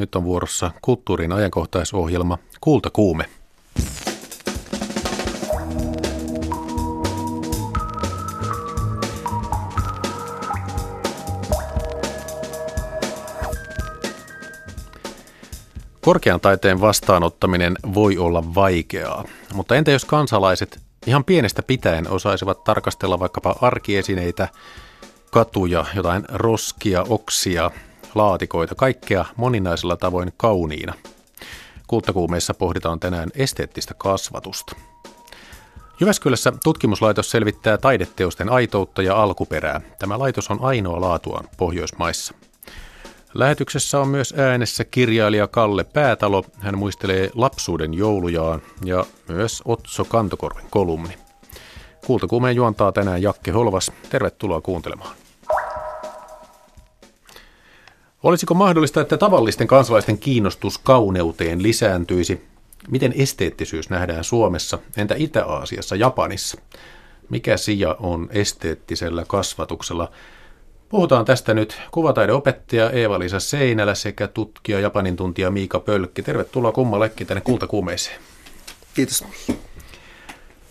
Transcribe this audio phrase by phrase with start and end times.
[0.00, 3.24] Nyt on vuorossa kulttuurin ajankohtaisohjelma Kulta kuume.
[16.00, 19.24] Korkean taiteen vastaanottaminen voi olla vaikeaa,
[19.54, 24.48] mutta entä jos kansalaiset ihan pienestä pitäen osaisivat tarkastella vaikkapa arkiesineitä,
[25.30, 27.70] katuja, jotain roskia, oksia,
[28.14, 30.94] laatikoita, kaikkea moninaisella tavoin kauniina.
[31.86, 34.76] Kulttakuumeissa pohditaan tänään esteettistä kasvatusta.
[36.00, 39.80] Jyväskylässä tutkimuslaitos selvittää taideteosten aitoutta ja alkuperää.
[39.98, 42.34] Tämä laitos on ainoa laatuaan Pohjoismaissa.
[43.34, 46.44] Lähetyksessä on myös äänessä kirjailija Kalle Päätalo.
[46.58, 51.18] Hän muistelee lapsuuden joulujaan ja myös Otso Kantokorven kolumni.
[52.06, 53.92] Kultakuumeen juontaa tänään Jakke Holvas.
[54.10, 55.19] Tervetuloa kuuntelemaan.
[58.22, 62.44] Olisiko mahdollista, että tavallisten kansalaisten kiinnostus kauneuteen lisääntyisi?
[62.88, 66.60] Miten esteettisyys nähdään Suomessa, entä Itä-Aasiassa, Japanissa?
[67.30, 70.10] Mikä sija on esteettisellä kasvatuksella?
[70.88, 76.22] Puhutaan tästä nyt kuvataideopettaja Eeva-Liisa Seinälä sekä tutkija Japanin tuntija Miika Pölkki.
[76.22, 78.20] Tervetuloa kummallekin tänne Kultakuumeeseen.
[78.94, 79.24] Kiitos.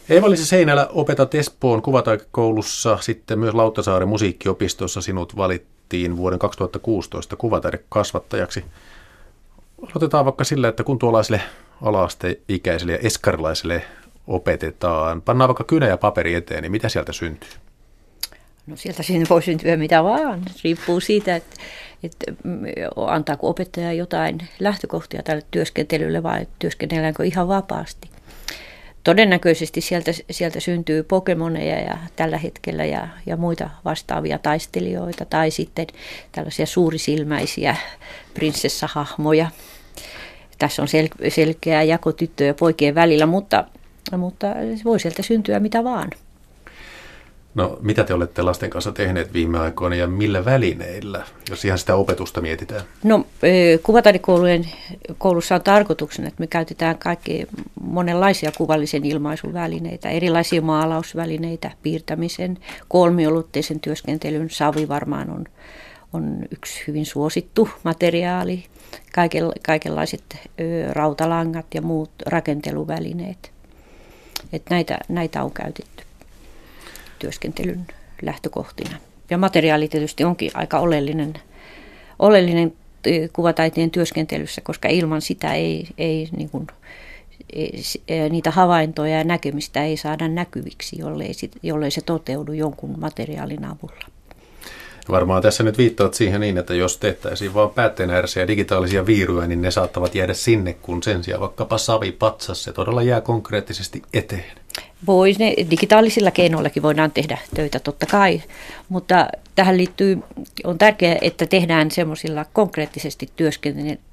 [0.10, 8.66] Eeva-Liisa Seinälä, opetat Espoon kuvataikoulussa, sitten myös Lauttasaaren musiikkiopistossa sinut valittiin vuoden 2016 kuvataidekasvattajaksi.
[9.82, 11.42] Aloitetaan vaikka sillä, että kun tuollaisille
[11.82, 13.84] ala-asteikäisille ja eskarilaisille
[14.28, 17.50] opetetaan, pannaan vaikka kynä ja paperi eteen, niin mitä sieltä syntyy?
[18.68, 20.42] No sieltä siinä voi syntyä mitä vaan.
[20.64, 21.56] Riippuu siitä, että,
[22.04, 22.32] että
[23.08, 28.10] antaako opettaja jotain lähtökohtia tälle työskentelylle vai työskennelläänkö ihan vapaasti.
[29.04, 35.88] Todennäköisesti sieltä, sieltä syntyy Pokemoneja ja tällä hetkellä ja, ja muita vastaavia taistelijoita tai sitten
[36.32, 37.76] tällaisia suurisilmäisiä
[38.34, 39.52] prinsessahahmoja.
[40.58, 43.66] Tässä on sel- selkeä jako tyttöjen ja poikien välillä, mutta,
[44.18, 44.48] mutta
[44.86, 46.10] voi sieltä syntyä mitä vaan.
[47.56, 51.96] No, mitä te olette lasten kanssa tehneet viime aikoina ja millä välineillä, jos ihan sitä
[51.96, 52.82] opetusta mietitään?
[53.04, 53.26] No,
[53.84, 54.68] kuvataidekoulujen
[55.18, 57.48] koulussa on tarkoituksena, että me käytetään kaikki
[57.82, 65.46] monenlaisia kuvallisen ilmaisun välineitä, erilaisia maalausvälineitä, piirtämisen, kolmiolutteisen työskentelyn, savi varmaan on,
[66.14, 68.66] on yksi hyvin suosittu materiaali,
[69.14, 73.52] kaiken, kaikenlaiset ö, rautalangat ja muut rakenteluvälineet.
[74.54, 76.09] Et näitä, näitä on käytetty
[77.20, 77.88] työskentelyn
[78.22, 78.98] lähtökohtina.
[79.30, 81.34] Ja materiaali tietysti onkin aika oleellinen,
[82.20, 82.74] oleellinen
[83.34, 86.68] kuvataiteen työskentelyssä, koska ilman sitä ei, ei, niin kuin,
[88.08, 91.32] ei niitä havaintoja ja näkemistä ei saada näkyviksi, jollei,
[91.64, 94.06] jollei se toteudu jonkun materiaalin avulla.
[95.10, 99.48] Varmaan tässä nyt viittaat siihen niin, että jos tehtäisiin vain päätteen ääressä ja digitaalisia viiruja,
[99.48, 104.58] niin ne saattavat jäädä sinne, kun sen sijaan vaikkapa savipatsas, se todella jää konkreettisesti eteen.
[105.08, 108.42] Voi, ne digitaalisilla keinoillakin voidaan tehdä töitä totta kai,
[108.90, 110.20] mutta tähän liittyy,
[110.64, 113.30] on tärkeää, että tehdään semmoisilla konkreettisesti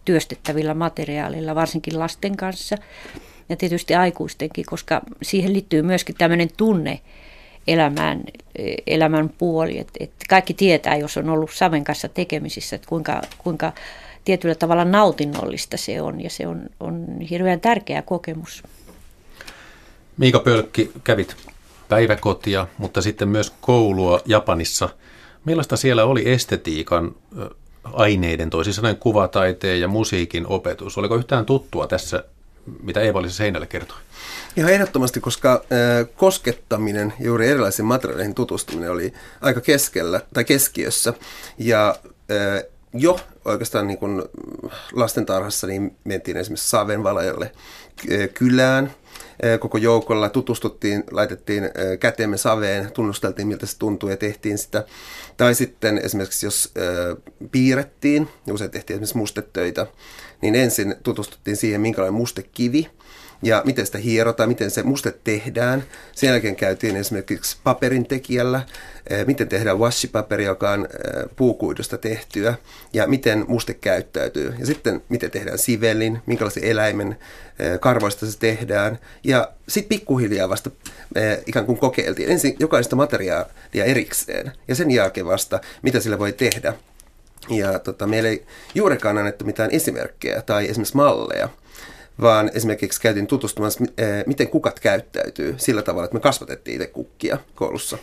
[0.05, 2.77] työstettävillä materiaalilla, varsinkin lasten kanssa
[3.49, 7.01] ja tietysti aikuistenkin, koska siihen liittyy myöskin tämmöinen tunne,
[7.67, 8.25] elämään,
[8.87, 9.79] elämän puoli.
[9.79, 13.73] Et, et kaikki tietää, jos on ollut saven kanssa tekemisissä, että kuinka, kuinka
[14.25, 18.63] tietyllä tavalla nautinnollista se on ja se on, on hirveän tärkeä kokemus.
[20.17, 21.37] Miika Pölkki, kävit
[21.89, 24.89] päiväkotia, mutta sitten myös koulua Japanissa.
[25.45, 27.15] Millaista siellä oli estetiikan
[27.85, 30.99] aineiden, toisin sanoen kuvataiteen ja musiikin opetus?
[30.99, 32.25] Oliko yhtään tuttua tässä,
[32.83, 33.97] mitä Eeva Seinälle kertoi?
[34.57, 35.65] Ihan ehdottomasti, koska
[36.17, 41.15] koskettaminen, juuri erilaisiin materiaaleihin tutustuminen oli aika keskellä tai keskiössä.
[41.59, 41.97] Ja
[42.93, 44.23] jo oikeastaan niin kuin
[44.93, 47.53] lastentarhassa niin mentiin esimerkiksi Savenvalajalle
[48.35, 48.95] kylään
[49.61, 51.71] koko joukolla, tutustuttiin, laitettiin
[52.01, 54.85] käteemme saveen, tunnusteltiin miltä se tuntui ja tehtiin sitä.
[55.37, 56.73] Tai sitten esimerkiksi jos
[57.53, 59.87] piirrettiin, usein tehtiin esimerkiksi mustetöitä,
[60.43, 62.91] niin ensin tutustuttiin siihen, minkälainen mustekivi
[63.43, 65.85] ja miten sitä hierotaan, miten se muste tehdään.
[66.13, 68.63] Sen jälkeen käytiin esimerkiksi paperin tekijällä,
[69.11, 72.55] eh, miten tehdään washi-paperi, joka on eh, puukuidusta tehtyä,
[72.93, 74.55] ja miten muste käyttäytyy.
[74.59, 77.17] Ja sitten miten tehdään sivellin, minkälaisen eläimen
[77.59, 78.99] eh, karvoista se tehdään.
[79.25, 80.71] Ja sitten pikkuhiljaa vasta
[81.47, 86.75] ikään kuin kokeiltiin ensin jokaista materiaalia erikseen, ja sen jälkeen vasta, mitä sillä voi tehdä.
[87.51, 91.49] Ja tota, meillä ei juurikaan annettu mitään esimerkkejä tai esimerkiksi malleja
[92.21, 97.39] vaan esimerkiksi käytiin tutustumassa, eh, miten kukat käyttäytyy sillä tavalla, että me kasvatettiin itse kukkia
[97.55, 97.99] koulussa.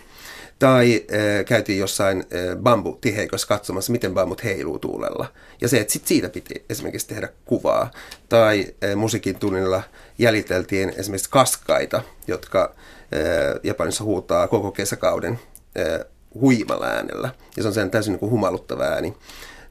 [0.59, 5.27] Tai äh, käytiin jossain äh, bambutiheikossa katsomassa, miten bambut heiluu tuulella.
[5.61, 7.91] Ja se, että sit siitä piti esimerkiksi tehdä kuvaa.
[8.29, 9.83] Tai äh, musiikin tunnilla
[10.17, 15.39] jäljiteltiin esimerkiksi kaskaita, jotka äh, Japanissa huutaa koko kesäkauden
[15.79, 17.29] äh, huimalla äänellä.
[17.57, 19.13] Ja se on sen täysin niin kuin humaluttava ääni.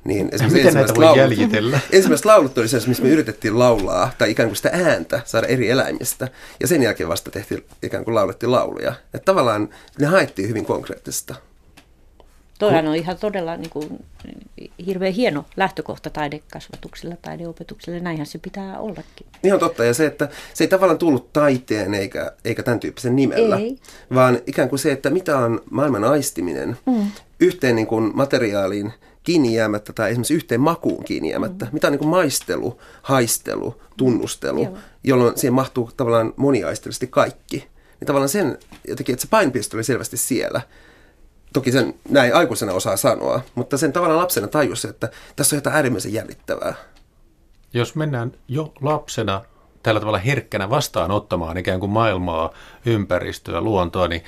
[0.04, 1.80] Niin Miten näitä voi laulut, jäljitellä?
[1.92, 5.70] Ensimmäiset laulut oli se, missä me yritettiin laulaa, tai ikään kuin sitä ääntä saada eri
[5.70, 6.28] eläimistä.
[6.60, 8.94] Ja sen jälkeen vasta tehtiin, ikään kuin laulettiin lauluja.
[9.14, 9.68] Että tavallaan
[9.98, 11.34] ne haettiin hyvin konkreettista.
[12.58, 14.04] Toihan on ihan todella niin kuin,
[14.86, 18.00] hirveän hieno lähtökohta taidekasvatuksella, taideopetuksella.
[18.00, 19.26] Näinhän se pitää ollakin.
[19.44, 19.84] Ihan totta.
[19.84, 23.78] Ja se, että se ei tavallaan tullut taiteen eikä, eikä tämän tyyppisen nimellä, ei.
[24.14, 27.10] vaan ikään kuin se, että mitä on maailman aistiminen mm.
[27.40, 31.64] yhteen niin kuin materiaaliin kiinni jäämättä tai esimerkiksi yhteen makuun kiinni jäämättä.
[31.64, 31.70] Mm.
[31.72, 34.76] Mitä on niin kuin maistelu, haistelu, tunnustelu, mm.
[35.04, 37.56] jolloin siihen mahtuu tavallaan moniaisteellisesti kaikki.
[38.00, 38.58] Niin tavallaan sen
[38.88, 40.60] jotenkin, että se painopiste oli selvästi siellä.
[41.52, 45.76] Toki sen näin aikuisena osaa sanoa, mutta sen tavallaan lapsena tajusi, että tässä on jotain
[45.76, 46.74] äärimmäisen jännittävää.
[47.74, 49.42] Jos mennään jo lapsena
[49.82, 52.52] tällä tavalla herkkänä vastaanottamaan ikään kuin maailmaa,
[52.86, 54.22] ympäristöä, luontoa, niin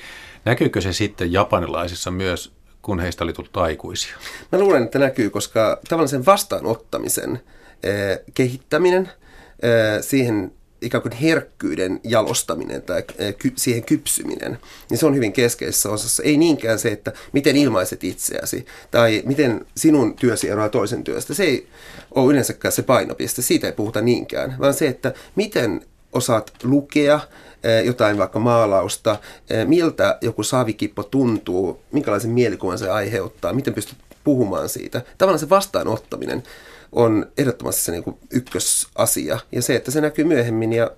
[0.45, 2.54] näkyykö se sitten japanilaisissa myös
[2.85, 4.15] kun heistä oli tullut aikuisia?
[4.51, 7.41] Mä luulen, että näkyy, koska tavallaan sen vastaanottamisen
[7.83, 9.11] eh, kehittäminen,
[9.61, 10.51] eh, siihen
[10.81, 14.59] ikään kuin herkkyyden jalostaminen tai eh, siihen kypsyminen,
[14.89, 16.23] niin se on hyvin keskeisessä osassa.
[16.23, 21.33] Ei niinkään se, että miten ilmaiset itseäsi tai miten sinun työsi eroaa toisen työstä.
[21.33, 21.67] Se ei
[22.11, 25.81] ole yleensäkään se painopiste, siitä ei puhuta niinkään, vaan se, että miten
[26.15, 27.19] osaat lukea
[27.85, 29.17] jotain vaikka maalausta,
[29.65, 35.01] miltä joku savikippo tuntuu, minkälaisen mielikuvan se aiheuttaa, miten pystyt puhumaan siitä.
[35.17, 36.43] Tavallaan se vastaanottaminen
[36.91, 39.39] on ehdottomasti se niin ykkösasia.
[39.51, 40.91] Ja se, että se näkyy myöhemmin ja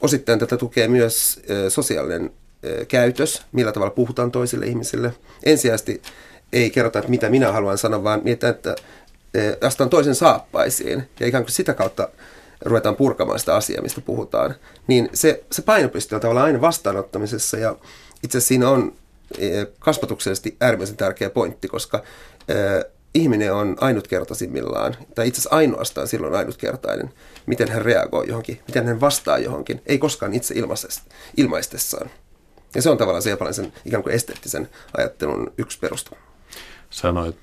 [0.00, 2.30] osittain tätä tukee myös sosiaalinen
[2.88, 5.14] käytös, millä tavalla puhutaan toisille ihmisille.
[5.44, 6.02] Ensisijaisesti
[6.52, 8.74] ei kerrota, että mitä minä haluan sanoa, vaan mietitään, että
[9.60, 11.08] astaan toisen saappaisiin.
[11.20, 12.08] Ja ikään kuin sitä kautta
[12.64, 14.54] ruvetaan purkamaan sitä asiaa, mistä puhutaan,
[14.86, 17.76] niin se, se painopiste on tavallaan aina vastaanottamisessa ja
[18.22, 18.92] itse asiassa siinä on
[19.38, 19.48] e,
[19.78, 22.02] kasvatuksellisesti äärimmäisen tärkeä pointti, koska
[22.50, 22.84] äh,
[23.14, 27.10] ihminen on ainutkertaisimmillaan, tai itse asiassa ainoastaan silloin ainutkertainen,
[27.46, 30.54] miten hän reagoi johonkin, miten hän vastaa johonkin, ei koskaan itse
[31.36, 32.10] ilmaistessaan.
[32.74, 36.16] Ja se on tavallaan se japanilaisen ikään kuin esteettisen ajattelun yksi perusta.
[36.90, 37.36] Sanoit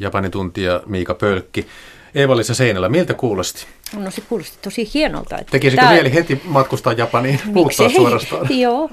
[0.00, 1.66] Japanin tuntija Miika Pölkki.
[2.14, 3.66] Eeva-Liisa Seinällä, miltä kuulosti?
[3.96, 5.38] No se kuulosti tosi hienolta.
[5.38, 5.92] Että Tekisikö tämä...
[5.92, 8.46] mieli heti matkustaa Japaniin, muuttaa suorastaan?
[8.60, 8.90] Joo,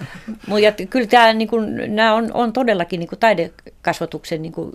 [0.47, 4.71] mutta kyllä tämä, niin kuin, nämä on, on todellakin niin kuin taidekasvatuksen niin kuin,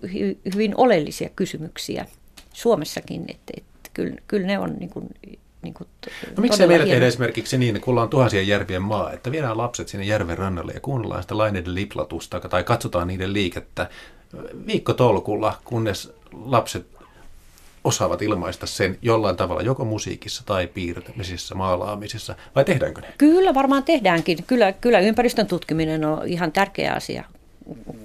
[0.55, 2.07] hyvin oleellisia kysymyksiä
[2.53, 5.07] Suomessakin, että, että kyllä, kyllä ne on niin kuin,
[5.63, 5.89] niin kuin
[6.37, 10.07] no, miksei meillä tehdä esimerkiksi niin, kun ollaan tuhansien järvien maa, että viedään lapset sinne
[10.07, 13.89] järven rannalle ja kuunnellaan sitä laineiden liplatusta tai katsotaan niiden liikettä
[14.67, 16.87] viikkotolkulla, kunnes lapset
[17.85, 23.15] osaavat ilmaista sen jollain tavalla, joko musiikissa tai piirtämisessä, maalaamisessa, vai tehdäänkö ne?
[23.19, 24.45] Kyllä, varmaan tehdäänkin.
[24.47, 27.25] Kyllä, kyllä ympäristön tutkiminen on ihan tärkeä asia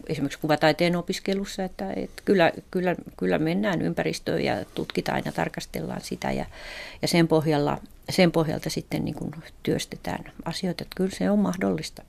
[0.08, 6.32] esimerkiksi kuvataiteen opiskelussa, että, että kyllä, kyllä, kyllä mennään ympäristöön ja tutkitaan ja tarkastellaan sitä
[6.32, 6.46] ja,
[7.02, 7.78] ja sen, pohjalla,
[8.10, 9.32] sen pohjalta sitten niin kuin
[9.64, 12.04] työstetään asioita, että kyllä se on mahdollista.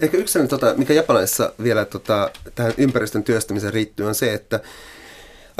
[0.00, 4.60] Ehkä yksi tota, mikä japanilaisessa vielä tota, tähän ympäristön työstämiseen riittyy, on se, että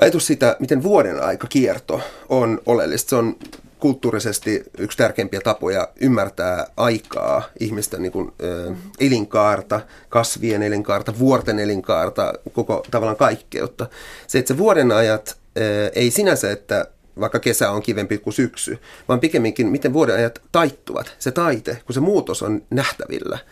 [0.00, 3.11] ajatus sitä, miten vuoden aika kierto on oleellista.
[3.11, 3.37] Se on
[3.79, 12.32] kulttuurisesti yksi tärkeimpiä tapoja ymmärtää aikaa, ihmisten niin kuin, ö, elinkaarta, kasvien elinkaarta, vuorten elinkaarta,
[12.53, 13.86] koko tavallaan kaikkeutta.
[14.27, 16.86] Se, että se vuoden ajat ö, ei sinänsä, että
[17.20, 21.94] vaikka kesä on kivempi kuin syksy, vaan pikemminkin miten vuoden ajat taittuvat, se taite, kun
[21.94, 23.39] se muutos on nähtävillä–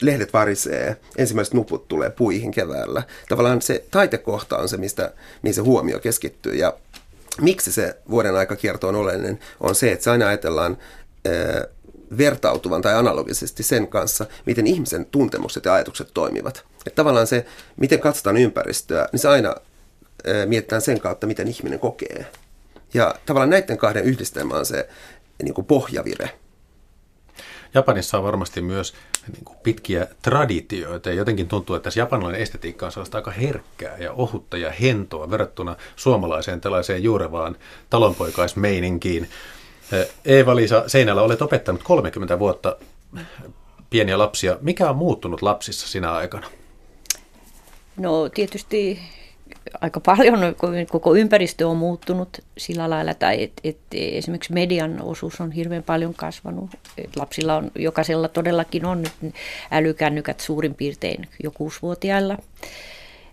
[0.00, 3.02] lehdet varisee, ensimmäiset nuput tulee puihin keväällä.
[3.28, 6.54] Tavallaan se taitekohta on se, mistä, mihin se huomio keskittyy.
[6.54, 6.76] Ja
[7.40, 10.78] miksi se vuoden aikakierto on oleellinen, on se, että se aina ajatellaan
[12.18, 16.64] vertautuvan tai analogisesti sen kanssa, miten ihmisen tuntemukset ja ajatukset toimivat.
[16.86, 19.54] Että tavallaan se, miten katsotaan ympäristöä, niin se aina
[20.46, 22.26] mietitään sen kautta, miten ihminen kokee.
[22.94, 24.88] Ja tavallaan näiden kahden yhdistelmä on se
[25.42, 26.30] niin kuin pohjavire.
[27.74, 28.94] Japanissa on varmasti myös
[29.32, 33.98] niin kuin pitkiä traditioita ja jotenkin tuntuu, että tässä japanilainen estetiikka on sellaista aika herkkää
[33.98, 37.56] ja ohutta ja hentoa verrattuna suomalaiseen tällaiseen juurevaan
[37.90, 39.28] talonpoikaismeininkiin.
[40.24, 42.76] Eeva-Liisa Seinällä olet opettanut 30 vuotta
[43.90, 44.58] pieniä lapsia.
[44.60, 46.46] Mikä on muuttunut lapsissa sinä aikana?
[47.96, 49.00] No tietysti
[49.80, 50.38] aika paljon
[50.90, 52.28] koko ympäristö on muuttunut
[52.58, 56.70] sillä lailla, tai et, et esimerkiksi median osuus on hirveän paljon kasvanut.
[56.98, 59.34] Et lapsilla on, jokaisella todellakin on nyt
[59.70, 62.38] älykännykät suurin piirtein jo kuusivuotiailla.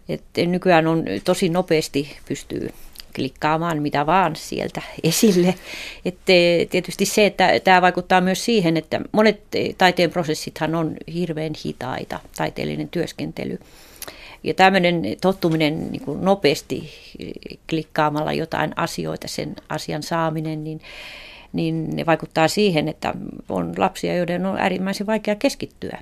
[0.10, 2.70] että nykyään on tosi nopeasti pystyy
[3.16, 5.56] klikkaamaan mitä vaan sieltä esille.
[6.06, 6.34] Että
[6.70, 9.42] tietysti se, että tämä vaikuttaa myös siihen, että monet
[9.78, 13.60] taiteen prosessithan on hirveän hitaita, taiteellinen työskentely.
[14.44, 16.90] Ja tämmöinen tottuminen niin kuin nopeasti
[17.70, 20.82] klikkaamalla jotain asioita, sen asian saaminen, niin,
[21.54, 23.14] niin ne vaikuttaa siihen, että
[23.50, 26.00] on lapsia, joiden on äärimmäisen vaikea keskittyä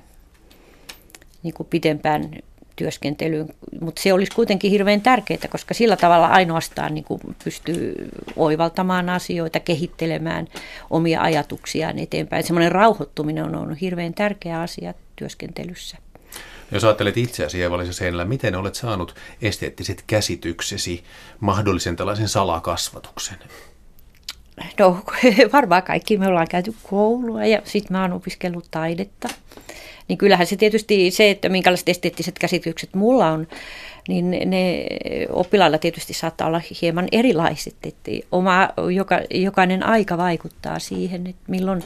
[1.42, 2.30] niin kuin pitempään
[2.76, 3.48] työskentelyyn,
[3.80, 9.60] mutta se olisi kuitenkin hirveän tärkeää, koska sillä tavalla ainoastaan niin kuin pystyy oivaltamaan asioita,
[9.60, 10.48] kehittelemään
[10.90, 12.44] omia ajatuksiaan eteenpäin.
[12.44, 15.96] Semmoinen rauhoittuminen on, on hirveän tärkeä asia työskentelyssä.
[16.72, 21.04] Jos ajattelet itseäsi Eeva-Liisa Seinälä, miten olet saanut esteettiset käsityksesi
[21.40, 23.36] mahdollisen tällaisen salakasvatuksen?
[24.78, 25.04] No
[25.52, 29.28] varmaan kaikki me ollaan käyty koulua ja sitten mä oon opiskellut taidetta
[30.08, 33.48] niin kyllähän se tietysti se, että minkälaiset esteettiset käsitykset mulla on,
[34.08, 34.86] niin ne
[35.30, 37.76] oppilailla tietysti saattaa olla hieman erilaiset.
[37.86, 41.82] Että oma, joka, jokainen aika vaikuttaa siihen, että milloin,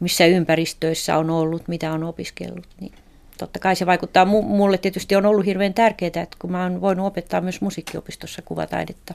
[0.00, 2.66] missä ympäristöissä on ollut, mitä on opiskellut.
[2.80, 2.92] Niin
[3.38, 4.24] totta kai se vaikuttaa.
[4.24, 9.14] Mulle tietysti on ollut hirveän tärkeää, että kun mä oon voinut opettaa myös musiikkiopistossa kuvataidetta,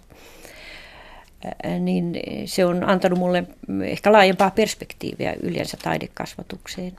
[1.80, 2.14] niin
[2.46, 3.44] se on antanut mulle
[3.84, 6.92] ehkä laajempaa perspektiiviä yleensä taidekasvatukseen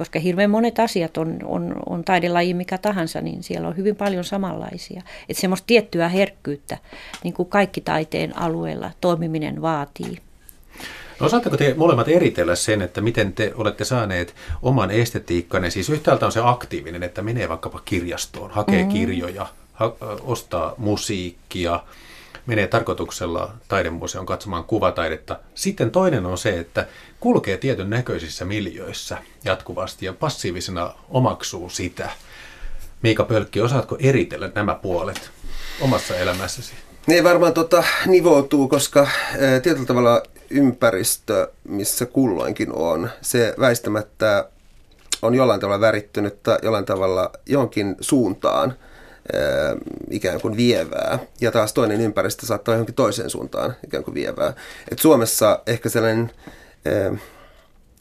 [0.00, 4.24] koska hirveän monet asiat on, on, on taidelaji mikä tahansa, niin siellä on hyvin paljon
[4.24, 5.02] samanlaisia.
[5.28, 6.78] Että semmoista tiettyä herkkyyttä,
[7.24, 10.18] niin kuin kaikki taiteen alueella toimiminen vaatii.
[11.20, 15.70] No osaatteko te molemmat eritellä sen, että miten te olette saaneet oman estetiikkanne?
[15.70, 18.88] Siis yhtäältä on se aktiivinen, että menee vaikkapa kirjastoon, hakee mm.
[18.88, 21.82] kirjoja, ha- ostaa musiikkia,
[22.46, 25.38] menee tarkoituksella taidemuseon katsomaan kuvataidetta.
[25.54, 26.86] Sitten toinen on se, että
[27.20, 32.10] kulkee tietyn näköisissä miljöissä jatkuvasti ja passiivisena omaksuu sitä.
[33.02, 35.30] Miika Pölkki, osaatko eritellä nämä puolet
[35.80, 36.89] omassa elämässäsi?
[37.10, 39.08] Ne varmaan tota, nivoutuu, koska
[39.62, 44.48] tietyllä tavalla ympäristö, missä kulloinkin on, se väistämättä
[45.22, 48.74] on jollain tavalla värittynyt tai jollain tavalla johonkin suuntaan–
[50.10, 54.52] ikään kuin vievää, ja taas toinen ympäristö saattaa johonkin toiseen suuntaan ikään kuin vievää.
[54.90, 56.30] Et Suomessa ehkä sellainen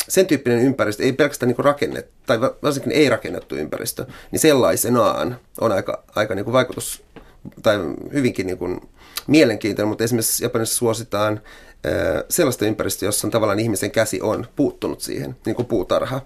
[0.10, 5.72] sen tyyppinen ympäristö, ei pelkästään niin rakennettu, tai varsinkin ei rakennettu ympäristö, niin sellaisenaan on
[5.72, 7.04] aika, aika niin kuin vaikutus,
[7.64, 7.78] tai
[8.14, 8.82] hyvinkin niin kuin
[9.28, 11.42] mielenkiintoinen, mutta esimerkiksi Japanissa suositaan
[12.30, 16.22] sellaista ympäristöä, jossa on tavallaan ihmisen käsi on puuttunut siihen, niin kuin puutarha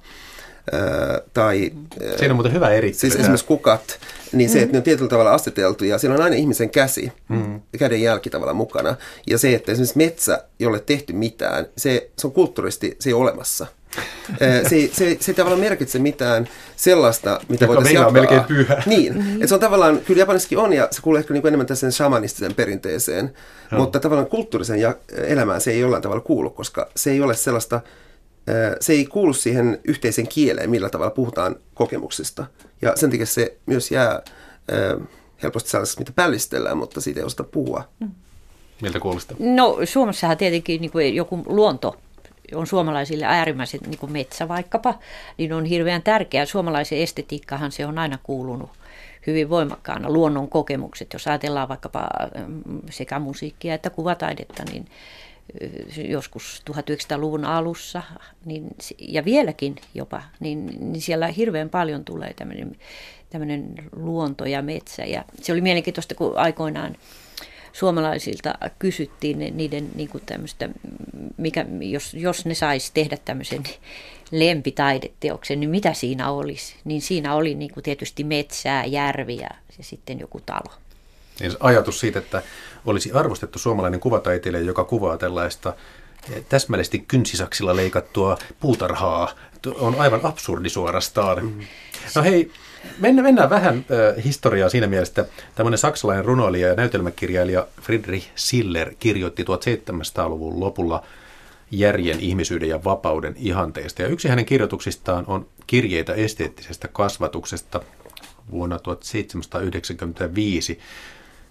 [1.34, 1.72] tai...
[2.18, 3.00] Siinä on muuten hyvä erittely.
[3.00, 4.00] Siis esimerkiksi kukat,
[4.32, 7.62] niin se, että ne on tietyllä tavalla aseteltu ja siinä on aina ihmisen käsi, mm.
[7.80, 8.96] käden jälki tavalla mukana.
[9.28, 13.22] Ja se, että esimerkiksi metsä, jolle tehty mitään, se, se on kulttuuristi, se ei ole
[13.22, 13.68] olemassa.
[14.70, 18.08] Se, se, se ei tavallaan merkitse mitään sellaista, mitä voitaisiin jakaa.
[18.08, 18.84] on melkein pyhä.
[18.86, 19.34] Niin, mm-hmm.
[19.34, 22.56] että se on tavallaan, kyllä Japanissakin on ja se kuuluu ehkä niin enemmän tässä shamanistiseen
[22.56, 23.34] perinteeseen,
[23.72, 23.78] no.
[23.78, 24.80] mutta tavallaan kulttuurisen
[25.28, 27.82] elämään se ei jollain tavalla kuulu, koska se ei ole sellaista
[28.80, 32.46] se ei kuulu siihen yhteiseen kieleen, millä tavalla puhutaan kokemuksista.
[32.82, 34.22] Ja sen takia se myös jää
[35.44, 37.84] helposti sellaiseksi, mitä pällistellään, mutta siitä ei osata puhua.
[38.00, 38.12] Mm.
[38.82, 39.38] Miltä kuulostaa?
[39.40, 41.96] No Suomessahan tietenkin niin kuin joku luonto
[42.56, 45.00] on suomalaisille äärimmäisen, niin kuin metsä vaikkapa,
[45.38, 46.46] niin on hirveän tärkeää.
[46.46, 48.70] Suomalaisen estetiikkahan se on aina kuulunut
[49.28, 50.10] hyvin voimakkaana.
[50.10, 52.10] Luonnon kokemukset, jos ajatellaan vaikkapa
[52.90, 54.86] sekä musiikkia että kuvataidetta, niin
[55.96, 58.04] joskus 1900-luvun alussa
[58.46, 58.68] niin,
[59.00, 62.76] ja vieläkin jopa, niin, niin siellä hirveän paljon tulee tämmöinen,
[63.30, 65.04] tämmöinen luonto ja metsä.
[65.04, 66.96] Ja se oli mielenkiintoista, kun aikoinaan
[67.74, 70.70] suomalaisilta kysyttiin niiden niin kuin tämmöistä,
[71.38, 73.64] mikä, jos, jos ne saisi tehdä tämmöisen
[74.32, 76.76] lempitaideteoksen, niin mitä siinä olisi?
[76.84, 80.74] Niin siinä oli niin kuin tietysti metsää, järviä ja sitten joku talo.
[81.40, 82.42] Niin ajatus siitä, että
[82.86, 85.74] olisi arvostettu suomalainen kuvataiteilija, joka kuvaa tällaista
[86.50, 89.32] täsmällisesti kynsisaksilla leikattua puutarhaa,
[89.76, 91.46] on aivan absurdi suorastaan.
[91.46, 91.60] Mm.
[92.16, 92.52] No hei,
[93.00, 98.94] mennään, mennään vähän äh, historiaa siinä mielessä, että tämmöinen saksalainen runoilija ja näytelmäkirjailija Friedrich Siller
[99.00, 101.04] kirjoitti 1700-luvun lopulla
[101.72, 104.02] järjen, ihmisyyden ja vapauden ihanteista.
[104.02, 107.82] Ja yksi hänen kirjoituksistaan on kirjeitä esteettisestä kasvatuksesta
[108.52, 110.80] vuonna 1795.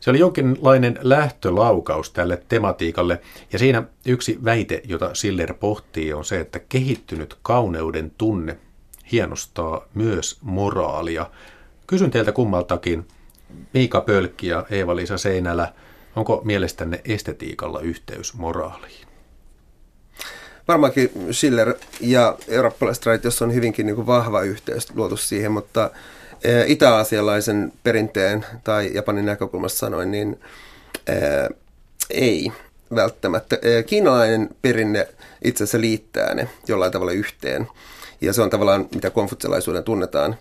[0.02, 3.20] Se oli jonkinlainen lähtölaukaus tälle tematiikalle,
[3.52, 8.58] ja siinä yksi väite, jota Siller pohtii, on se, että kehittynyt kauneuden tunne
[9.12, 11.30] hienostaa myös moraalia.
[11.86, 13.08] Kysyn teiltä kummaltakin,
[13.74, 15.72] Miika Pölkki ja Eeva-Liisa Seinälä,
[16.16, 19.06] onko mielestänne estetiikalla yhteys moraaliin?
[20.68, 25.90] Varmaankin Schiller ja eurooppalaiset traditiossa on hyvinkin niin kuin vahva yhteys luotu siihen, mutta
[26.66, 30.40] itä-aasialaisen perinteen tai Japanin näkökulmasta sanoin, niin
[31.08, 31.48] ää,
[32.10, 32.52] ei
[32.94, 33.58] välttämättä.
[33.86, 35.08] Kiinalainen perinne
[35.44, 37.68] itse asiassa liittää ne jollain tavalla yhteen.
[38.20, 40.36] Ja se on tavallaan, mitä konfutselaisuuden tunnetaan.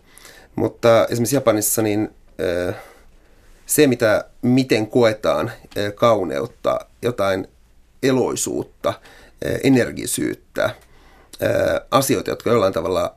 [0.55, 2.09] Mutta esimerkiksi Japanissa niin
[3.65, 5.51] se, mitä, miten koetaan
[5.95, 7.47] kauneutta, jotain
[8.03, 8.93] eloisuutta,
[9.63, 10.69] energisyyttä,
[11.91, 13.15] asioita, jotka jollain tavalla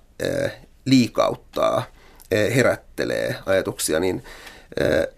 [0.84, 1.82] liikauttaa,
[2.54, 4.24] herättelee ajatuksia, niin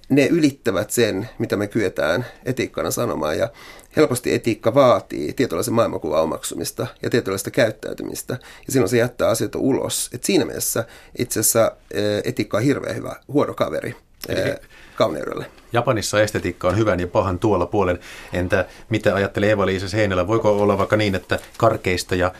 [0.09, 3.39] ne ylittävät sen, mitä me kyetään etiikkana sanomaan.
[3.39, 3.49] Ja
[3.97, 8.35] helposti etiikka vaatii tietynlaisen maailmankuvan omaksumista ja tietynlaista käyttäytymistä,
[8.67, 10.11] ja silloin se jättää asioita ulos.
[10.15, 10.85] Et siinä mielessä
[11.19, 11.73] itse asiassa
[12.25, 13.97] etiikka on hirveän hyvä huorokaveri
[14.95, 15.47] kauneudelle.
[15.73, 17.99] Japanissa estetiikka on hyvän ja pahan tuolla puolen.
[18.33, 19.87] Entä mitä ajattelee Eva-Liisa?
[20.27, 22.33] Voiko olla vaikka niin, että karkeista ja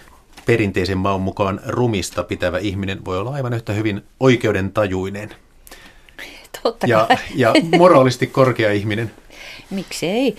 [0.47, 5.31] perinteisen maun mukaan rumista pitävä ihminen voi olla aivan yhtä hyvin oikeudentajuinen?
[6.63, 9.11] Totta ja, ja moraalisti korkea ihminen?
[9.71, 10.37] Miksei?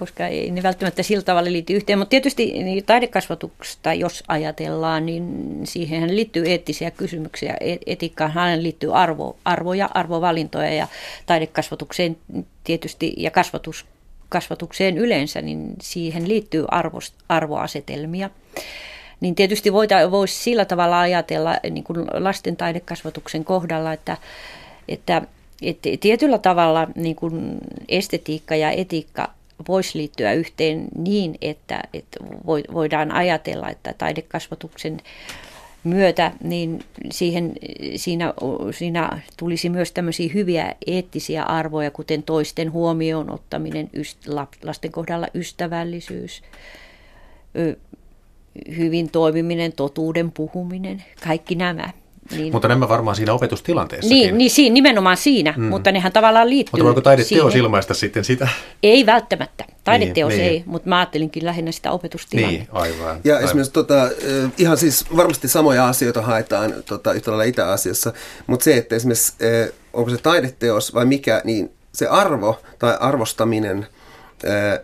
[0.00, 1.98] koska ei ne välttämättä sillä tavalla liity yhteen.
[1.98, 5.26] Mutta tietysti niin taidekasvatuksesta, jos ajatellaan, niin
[5.64, 7.56] siihen liittyy eettisiä kysymyksiä.
[7.60, 10.88] E-, etiikkaan liittyy arvo, arvoja, arvovalintoja ja
[11.26, 12.16] taidekasvatukseen
[12.64, 13.86] tietysti ja kasvatus,
[14.28, 18.30] kasvatukseen yleensä, niin siihen liittyy arvost, arvoasetelmia.
[19.20, 19.72] Niin tietysti
[20.10, 24.16] voisi sillä tavalla ajatella niin kuin lasten taidekasvatuksen kohdalla, että,
[24.88, 25.22] että
[25.62, 27.58] että tietyllä tavalla niin kuin
[27.88, 29.30] estetiikka ja etiikka
[29.68, 32.24] voisi liittyä yhteen niin, että, että
[32.72, 34.96] voidaan ajatella, että taidekasvatuksen
[35.84, 37.52] myötä niin siihen,
[37.96, 38.34] siinä,
[38.70, 43.90] siinä tulisi myös tämmöisiä hyviä eettisiä arvoja, kuten toisten huomioon ottaminen,
[44.62, 46.42] lasten kohdalla ystävällisyys,
[48.76, 51.90] hyvin toimiminen, totuuden puhuminen, kaikki nämä.
[52.30, 54.08] Niin, mutta nämä varmaan siinä opetustilanteessa.
[54.08, 55.64] Niin, niin siinä, nimenomaan siinä, mm.
[55.64, 57.64] mutta nehän tavallaan liittyy Mutta voiko taideteos siihen.
[57.64, 58.48] ilmaista sitten sitä?
[58.82, 59.64] Ei välttämättä.
[59.84, 60.62] Taideteos niin, ei, niin.
[60.66, 62.72] mutta mä ajattelinkin lähinnä sitä opetustilannetta.
[62.72, 63.20] Niin, aivan.
[63.24, 63.44] Ja aivan.
[63.48, 64.10] esimerkiksi tota,
[64.58, 68.12] ihan siis varmasti samoja asioita haetaan tota, yhtä lailla Itä-Asiassa,
[68.46, 69.32] mutta se, että esimerkiksi
[69.92, 73.86] onko se taideteos vai mikä, niin se arvo tai arvostaminen,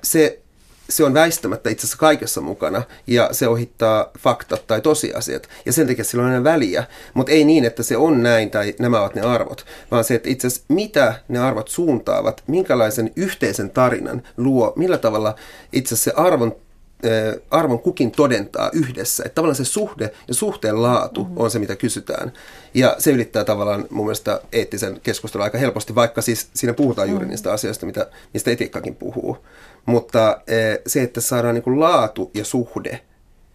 [0.02, 0.40] se
[0.88, 5.86] se on väistämättä itse asiassa kaikessa mukana ja se ohittaa faktat tai tosiasiat ja sen
[5.86, 9.14] takia sillä on aina väliä, mutta ei niin, että se on näin tai nämä ovat
[9.14, 14.72] ne arvot, vaan se, että itse asiassa mitä ne arvot suuntaavat, minkälaisen yhteisen tarinan luo,
[14.76, 15.34] millä tavalla
[15.72, 16.56] itse asiassa se arvon
[17.50, 19.22] arvon kukin todentaa yhdessä.
[19.26, 21.38] Että tavallaan se suhde ja suhteen laatu mm-hmm.
[21.38, 22.32] on se, mitä kysytään.
[22.74, 27.24] Ja se ylittää tavallaan mun mielestä eettisen keskustelun aika helposti, vaikka siis siinä puhutaan juuri
[27.24, 27.30] mm-hmm.
[27.30, 29.38] niistä asioista, mitä, mistä etiikkakin puhuu.
[29.86, 30.40] Mutta
[30.86, 33.00] se, että saadaan niin kuin laatu ja suhde,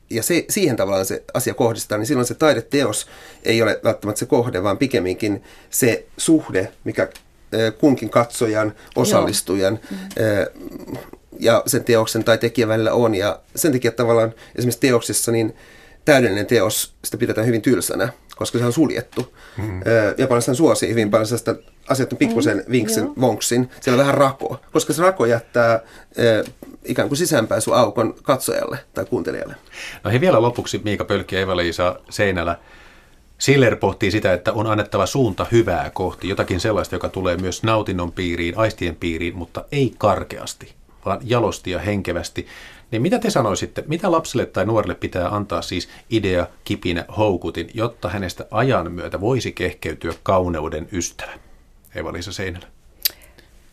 [0.09, 3.07] ja se, siihen tavallaan se asia kohdistaa, niin silloin se taideteos
[3.43, 7.07] ei ole välttämättä se kohde, vaan pikemminkin se suhde, mikä
[7.79, 9.97] kunkin katsojan, osallistujan, mm.
[11.39, 13.15] ja sen teoksen tai tekijän välillä on.
[13.15, 15.55] Ja sen takia tavallaan esimerkiksi teoksissa niin
[16.05, 19.33] täydellinen teos, sitä pidetään hyvin tylsänä, koska se on suljettu.
[19.57, 19.81] Mm.
[20.17, 21.55] Japanissa suosii hyvin paljon sellaista
[21.87, 23.13] asiat on pikkusen mm, vinksen, joo.
[23.21, 23.69] vonksin.
[23.81, 25.79] Siellä on vähän rako, koska se rako jättää
[26.85, 29.55] ikään kuin sisäänpääsyaukon katsojalle tai kuuntelijalle.
[30.03, 32.57] No hei vielä lopuksi Miika Pölkki ja Eva-Liisa Seinälä.
[33.37, 38.11] Siller pohtii sitä, että on annettava suunta hyvää kohti, jotakin sellaista, joka tulee myös nautinnon
[38.11, 40.73] piiriin, aistien piiriin, mutta ei karkeasti
[41.05, 42.47] vaan jalosti ja henkevästi.
[42.91, 48.09] Niin mitä te sanoisitte, mitä lapselle tai nuorelle pitää antaa siis idea, kipinä, houkutin, jotta
[48.09, 51.31] hänestä ajan myötä voisi kehkeytyä kauneuden ystävä?
[51.95, 52.67] Eva-Liisa Seinälä.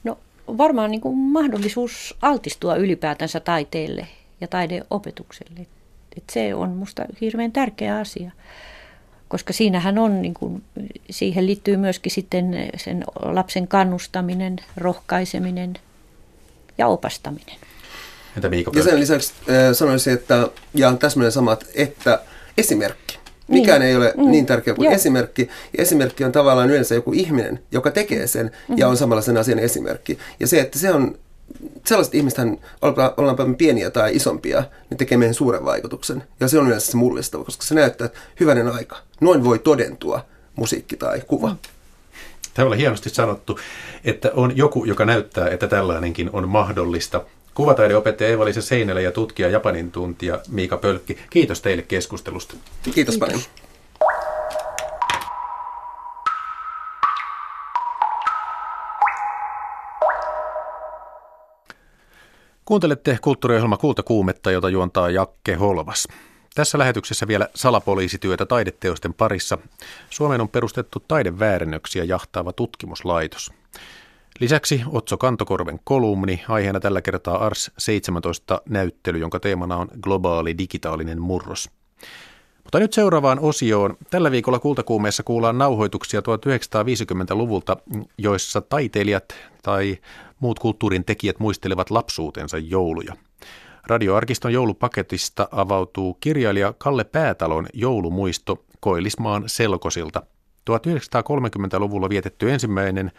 [0.05, 0.19] No
[0.59, 4.09] varmaan niin kuin mahdollisuus altistua ylipäätänsä taiteelle
[4.41, 5.67] ja taideopetukselle.
[6.17, 8.31] Et se on minusta hirveän tärkeä asia,
[9.29, 10.63] koska siinähän on, niin kuin,
[11.11, 15.75] siihen liittyy myöskin sitten sen lapsen kannustaminen, rohkaiseminen–
[16.79, 17.57] ja opastaminen.
[18.37, 22.21] Entä Miiko Ja sen lisäksi äh, sanoisin, että jaan täsmälleen samat, että
[22.59, 23.19] esimerkki.
[23.49, 23.89] Mikään niin.
[23.89, 24.31] ei ole mm.
[24.31, 24.95] niin tärkeä kuin Joo.
[24.95, 25.49] esimerkki.
[25.77, 28.79] Ja esimerkki on tavallaan yleensä joku ihminen, joka tekee sen mm-hmm.
[28.79, 30.19] ja on samalla sen asian esimerkki.
[30.41, 31.19] Ja se, että se on,
[31.87, 32.39] sellaiset ihmiset,
[33.17, 36.23] ollaanpa pieniä tai isompia, niin tekee meidän suuren vaikutuksen.
[36.41, 38.97] Ja se on yleensä se mullistava, koska se näyttää, että hyvänen aika.
[39.21, 41.49] Noin voi todentua musiikki tai kuva.
[41.49, 41.57] Mm.
[42.59, 43.59] Tämä oli hienosti sanottu,
[44.05, 47.25] että on joku, joka näyttää, että tällainenkin on mahdollista.
[47.55, 51.19] Kuvataideopettaja Eeva-Liisa Seinälä ja tutkija Japanin tuntija Miika Pölkki.
[51.31, 52.55] Kiitos teille keskustelusta.
[52.83, 53.19] Kiitos, Kiitos.
[53.19, 53.41] paljon.
[62.65, 66.09] Kuuntelette kulttuuriohjelma Kulta kuumetta, jota juontaa Jakke Holvas.
[66.55, 69.59] Tässä lähetyksessä vielä salapoliisityötä taideteosten parissa.
[70.11, 73.53] Suomeen on perustettu taideväärennöksiä jahtaava tutkimuslaitos.
[74.41, 81.21] Lisäksi Otso Kantokorven kolumni, aiheena tällä kertaa Ars 17 näyttely, jonka teemana on globaali digitaalinen
[81.21, 81.71] murros.
[82.65, 83.97] Mutta nyt seuraavaan osioon.
[84.11, 87.77] Tällä viikolla Kultakuumeessa kuullaan nauhoituksia 1950-luvulta,
[88.19, 89.99] joissa taiteilijat tai
[90.41, 93.15] muut kulttuurin tekijät muistelevat lapsuutensa jouluja.
[93.87, 100.23] Radioarkiston joulupaketista avautuu kirjailija Kalle Päätalon joulumuisto Koillismaan selkosilta.
[100.71, 103.13] 1930-luvulla vietetty ensimmäinen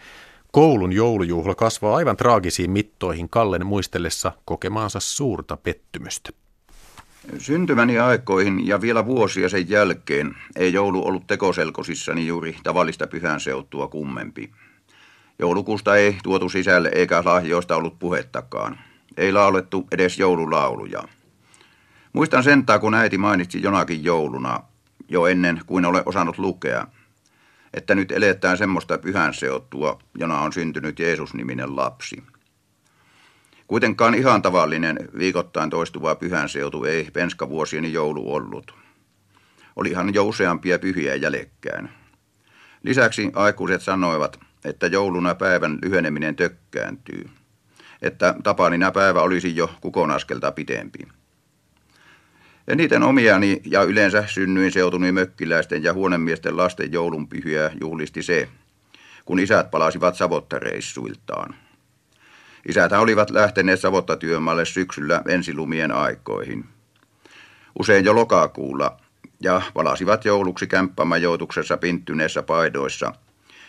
[0.52, 6.30] koulun joulujuhla kasvaa aivan traagisiin mittoihin Kallen muistellessa kokemaansa suurta pettymystä.
[7.38, 13.88] Syntymäni aikoihin ja vielä vuosia sen jälkeen ei joulu ollut tekoselkosissani juuri tavallista pyhän seutua
[13.88, 14.52] kummempi.
[15.39, 18.80] Joulukuusta ei tuotu sisälle eikä lahjoista ollut puhettakaan.
[19.19, 21.03] Ei laulettu edes joululauluja.
[22.13, 24.60] Muistan sentään, kun äiti mainitsi jonakin jouluna,
[25.10, 26.88] jo ennen kuin ole osannut lukea,
[27.73, 32.23] että nyt eletään semmoista pyhän seutua, jona on syntynyt Jeesus-niminen lapsi.
[33.67, 38.73] Kuitenkaan ihan tavallinen viikoittain toistuva pyhänseutu ei penskavuosieni joulu ollut.
[39.75, 41.89] Olihan jo useampia pyhiä jäljekkään.
[42.84, 47.29] Lisäksi aikuiset sanoivat, että jouluna päivän lyheneminen tökkääntyy.
[48.01, 50.99] Että tapanina päivä olisi jo kukonaskelta pitempi.
[52.67, 58.49] Eniten omiani ja yleensä synnyin seutuni mökkiläisten ja huonemiesten lasten joulunpyhiä juhlisti se,
[59.25, 61.55] kun isät palasivat savottareissuiltaan.
[62.67, 66.65] Isätä olivat lähteneet savottatyömaalle syksyllä ensilumien aikoihin.
[67.79, 68.97] Usein jo lokakuulla
[69.41, 73.13] ja palasivat jouluksi kämppämajoituksessa pinttyneessä paidoissa,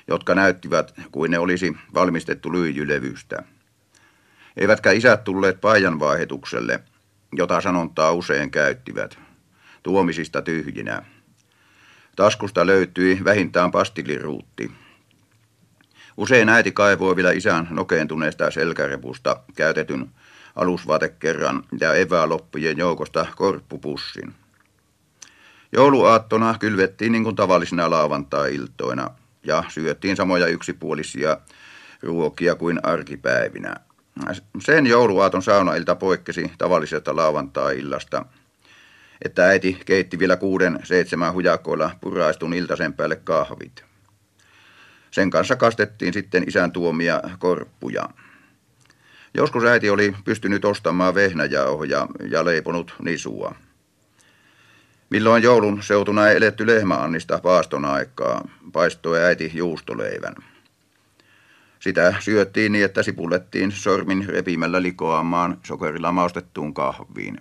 [0.09, 3.43] jotka näyttivät kuin ne olisi valmistettu lyijylevystä.
[4.61, 6.81] Eivätkä isät tulleet paijan vaihdetukselle,
[7.33, 9.19] jota sanontaa usein käyttivät,
[9.83, 11.03] tuomisista tyhjinä.
[12.17, 14.71] Taskusta löytyi vähintään pastiliruutti.
[16.17, 20.11] Usein äiti kaivoi vielä isän nokeentuneesta selkärepusta käytetyn
[20.57, 24.35] alusvaatekerran ja evääloppujen joukosta korppupussin.
[25.73, 29.11] Jouluaattona kylvettiin niin kuin tavallisina lauantai-iltoina
[29.45, 31.37] ja syöttiin samoja yksipuolisia
[32.03, 33.77] ruokia kuin arkipäivinä.
[34.61, 38.25] Sen jouluaaton saunailta poikkesi tavallisesta lauantai-illasta,
[39.25, 43.85] että äiti keitti vielä kuuden seitsemän hujakoilla puraistun iltaisen päälle kahvit.
[45.11, 48.09] Sen kanssa kastettiin sitten isän tuomia korppuja.
[49.35, 53.55] Joskus äiti oli pystynyt ostamaan vehnäjauhoja ja leiponut nisua.
[55.11, 60.35] Milloin joulun seutuna ei eletty lehmäannista paaston aikaa, paistoi äiti juustoleivän.
[61.81, 67.41] Sitä syöttiin niin, että sipullettiin sormin repimällä likoamaan sokerilla maustettuun kahviin.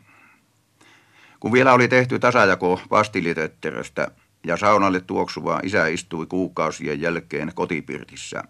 [1.39, 4.07] Kun vielä oli tehty tasajako pastilitötteröstä,
[4.43, 8.43] ja saunalle tuoksuva isä istui kuukausien jälkeen kotipirtissä.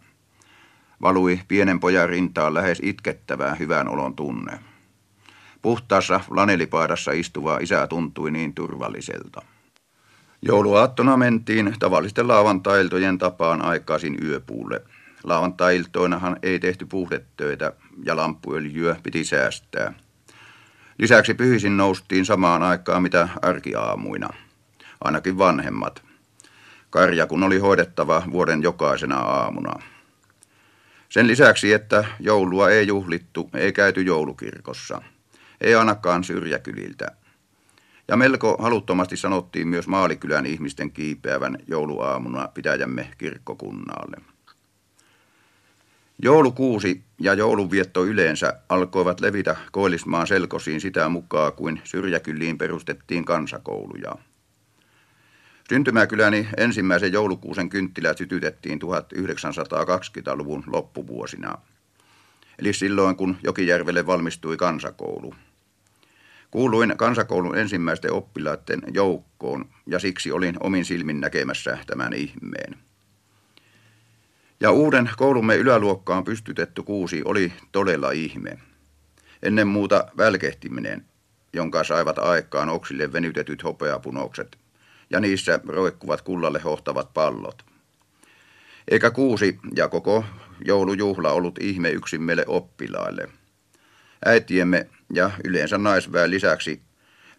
[1.01, 4.59] Valui pienen pojan rintaan lähes itkettävää hyvän olon tunne.
[5.61, 9.41] Puhtaassa flanelipaidassa istuva isä tuntui niin turvalliselta.
[10.41, 14.81] Jouluaattona mentiin tavallisten lauantailtojen tapaan aikaisin yöpuulle.
[15.23, 19.93] Lauantailtoinahan ei tehty puhdetöitä ja lampuöljyä piti säästää.
[20.97, 24.29] Lisäksi pyhisin noustiin samaan aikaan mitä arkiaamuina–
[25.01, 26.03] ainakin vanhemmat.
[26.89, 29.73] Karja kun oli hoidettava vuoden jokaisena aamuna.
[31.09, 35.01] Sen lisäksi, että joulua ei juhlittu, ei käyty joulukirkossa.
[35.61, 37.11] Ei ainakaan syrjäkyliltä.
[38.07, 44.17] Ja melko haluttomasti sanottiin myös Maalikylän ihmisten kiipeävän jouluaamuna pitäjämme kirkkokunnaalle.
[46.23, 54.15] Joulukuusi ja joulunvietto yleensä alkoivat levitä Koillismaan selkosiin sitä mukaan, kuin syrjäkyliin perustettiin kansakouluja.
[55.69, 61.57] Syntymäkyläni ensimmäisen joulukuusen kynttilät sytytettiin 1920-luvun loppuvuosina,
[62.59, 65.33] eli silloin kun Jokijärvelle valmistui kansakoulu.
[66.51, 72.88] Kuuluin kansakoulun ensimmäisten oppilaiden joukkoon ja siksi olin omin silmin näkemässä tämän ihmeen.
[74.59, 78.57] Ja uuden koulumme yläluokkaan pystytetty kuusi oli todella ihme.
[79.43, 81.05] Ennen muuta välkehtiminen,
[81.53, 84.57] jonka saivat aikaan oksille venytetyt hopeapunokset–
[85.09, 87.65] ja niissä roikkuvat kullalle hohtavat pallot.
[88.87, 90.25] Eikä kuusi ja koko
[90.65, 93.29] joulujuhla ollut ihme yksin meille oppilaille.
[94.25, 96.81] Äitiemme ja yleensä naisväen lisäksi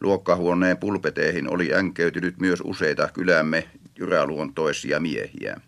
[0.01, 5.61] luokkahuoneen pulpeteihin oli änkeytynyt myös useita kylämme jyräluontoisia miehiä.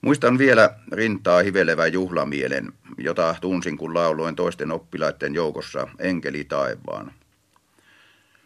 [0.00, 7.12] Muistan vielä rintaa hivelevä juhlamielen, jota tunsin kun lauloin toisten oppilaiden joukossa enkeli taivaan.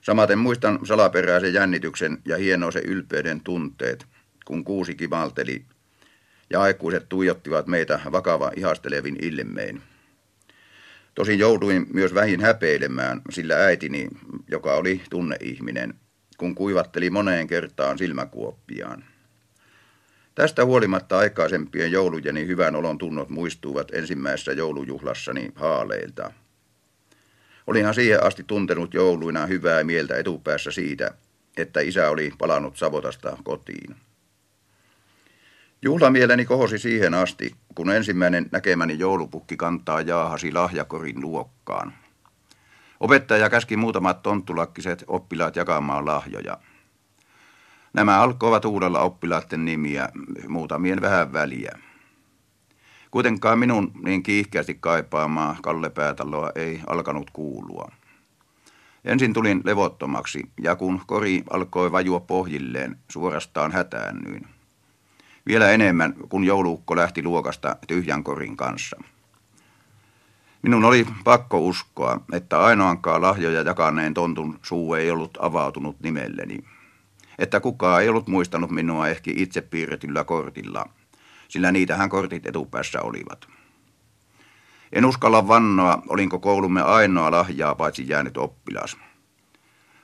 [0.00, 4.06] Samaten muistan salaperäisen jännityksen ja hienoisen ylpeyden tunteet,
[4.44, 5.64] kun kuusi kimalteli
[6.50, 9.82] ja aikuiset tuijottivat meitä vakava ihastelevin ilmein.
[11.14, 14.08] Tosin jouduin myös vähin häpeilemään, sillä äitini,
[14.48, 15.94] joka oli tunneihminen,
[16.38, 19.04] kun kuivatteli moneen kertaan silmäkuoppiaan.
[20.34, 26.32] Tästä huolimatta aikaisempien joulujeni hyvän olon tunnot muistuvat ensimmäisessä joulujuhlassani haaleilta.
[27.66, 31.10] Olinhan siihen asti tuntenut jouluina hyvää mieltä etupäässä siitä,
[31.56, 33.96] että isä oli palannut Savotasta kotiin.
[35.82, 41.92] Juhlamieleni kohosi siihen asti, kun ensimmäinen näkemäni joulupukki kantaa jaahasi lahjakorin luokkaan.
[43.00, 46.58] Opettaja käski muutamat tonttulakkiset oppilaat jakamaan lahjoja.
[47.94, 50.08] Nämä alkoivat uudella oppilaiden nimiä,
[50.48, 51.78] muutamien vähän väliä.
[53.10, 57.90] Kuitenkaan minun niin kiihkeästi kaipaamaa Kalle Päätaloa ei alkanut kuulua.
[59.04, 64.46] Ensin tulin levottomaksi, ja kun kori alkoi vajua pohjilleen, suorastaan hätäännyin.
[65.46, 68.96] Vielä enemmän, kun jouluukko lähti luokasta tyhjän korin kanssa.
[70.62, 76.64] Minun oli pakko uskoa, että ainoankaan lahjoja jakaneen tontun suu ei ollut avautunut nimelleni.
[77.38, 80.88] Että kukaan ei ollut muistanut minua ehkä itse piirretyllä kortilla,
[81.48, 83.46] sillä niitähän kortit etupäässä olivat.
[84.92, 88.96] En uskalla vannoa, olinko koulumme ainoa lahjaa paitsi jäänyt oppilas.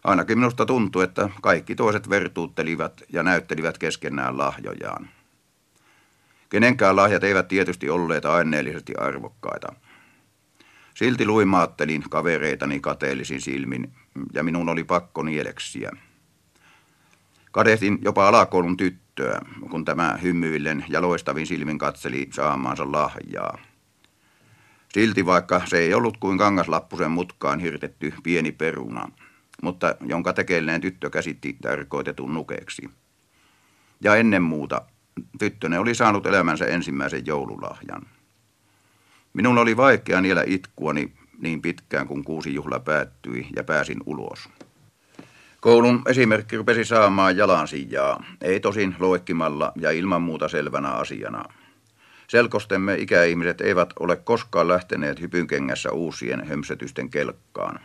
[0.05, 5.09] Ainakin minusta tuntui, että kaikki toiset vertuuttelivat ja näyttelivät keskenään lahjojaan.
[6.49, 9.73] Kenenkään lahjat eivät tietysti olleet aineellisesti arvokkaita.
[10.95, 13.93] Silti luimaattelin kavereitani kateellisin silmin,
[14.33, 15.91] ja minun oli pakko nieleksiä.
[17.51, 23.59] Kadehdin jopa alakoulun tyttöä, kun tämä hymyillen ja loistavin silmin katseli saamaansa lahjaa.
[24.93, 29.09] Silti vaikka se ei ollut kuin kangaslappusen mutkaan hirtetty pieni peruna,
[29.63, 32.91] mutta jonka tekelleen tyttö käsitti tarkoitetun nukeksi.
[34.01, 34.83] Ja ennen muuta
[35.39, 38.03] tyttönen oli saanut elämänsä ensimmäisen joululahjan.
[39.33, 44.49] Minun oli vaikea niellä itkuani niin pitkään, kun kuusi juhla päättyi ja pääsin ulos.
[45.61, 51.45] Koulun esimerkki rupesi saamaan jalansijaa, ei tosin loikkimalla ja ilman muuta selvänä asiana.
[52.29, 57.81] Selkostemme ikäihmiset eivät ole koskaan lähteneet hypynkengässä uusien hömsetysten kelkkaan.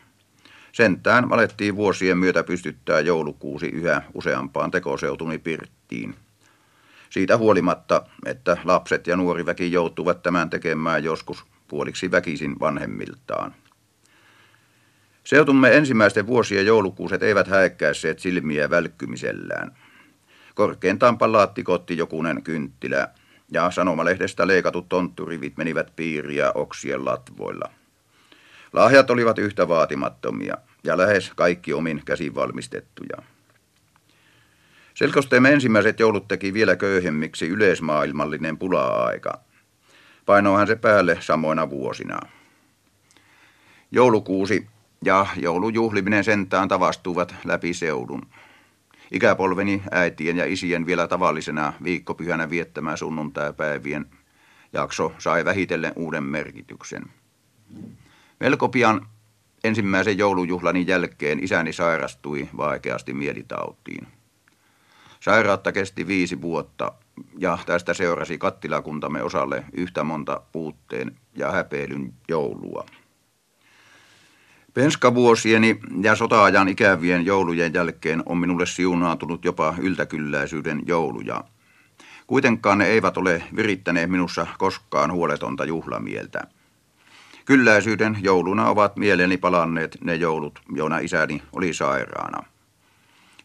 [0.72, 6.16] Sentään alettiin vuosien myötä pystyttää joulukuusi yhä useampaan tekoseutuni pirttiin–
[7.16, 13.56] siitä huolimatta, että lapset ja nuori väki joutuvat tämän tekemään joskus puoliksi väkisin vanhemmiltaan.
[15.26, 19.78] Seutumme ensimmäisten vuosien joulukuuset eivät häekkäisseet silmiä välkkymisellään.
[20.56, 23.08] Korkeintaan palaattikotti jokunen kynttilä
[23.52, 27.72] ja sanomalehdestä leikatut tontturivit menivät piiriä oksien latvoilla.
[28.74, 33.18] Lahjat olivat yhtä vaatimattomia ja lähes kaikki omin käsin valmistettuja.
[34.94, 39.40] Selkosteemme ensimmäiset joulut teki vielä köyhemmiksi yleismaailmallinen pula-aika.
[40.26, 42.20] Painoihan se päälle samoina vuosina.
[43.92, 44.68] Joulukuusi
[45.06, 48.22] ja joulujuhliminen sentään tavastuvat läpi seudun.
[49.12, 54.06] Ikäpolveni äitien ja isien vielä tavallisena viikkopyhänä viettämään sunnuntaipäivien
[54.74, 57.04] jakso sai vähitellen uuden merkityksen.
[58.40, 59.08] Melko pian
[59.64, 64.08] ensimmäisen joulujuhlani jälkeen isäni sairastui vaikeasti mielitautiin.
[65.20, 66.92] Sairautta kesti viisi vuotta
[67.38, 72.86] ja tästä seurasi kattilakuntamme osalle yhtä monta puutteen ja häpeilyn joulua.
[74.76, 81.44] Penskavuosieni ja sotaajan ikävien joulujen jälkeen on minulle siunaantunut jopa yltäkylläisyyden jouluja.
[82.28, 86.42] Kuitenkaan ne eivät ole virittäneet minussa koskaan huoletonta juhlamieltä.
[87.46, 92.44] Kylläisyyden jouluna ovat mieleeni palanneet ne joulut, joina isäni oli sairaana.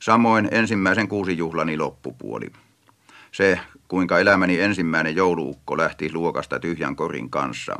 [0.00, 2.46] Samoin ensimmäisen kuusi juhlani loppupuoli.
[3.32, 7.76] Se, kuinka elämäni ensimmäinen jouluukko lähti luokasta tyhjän korin kanssa.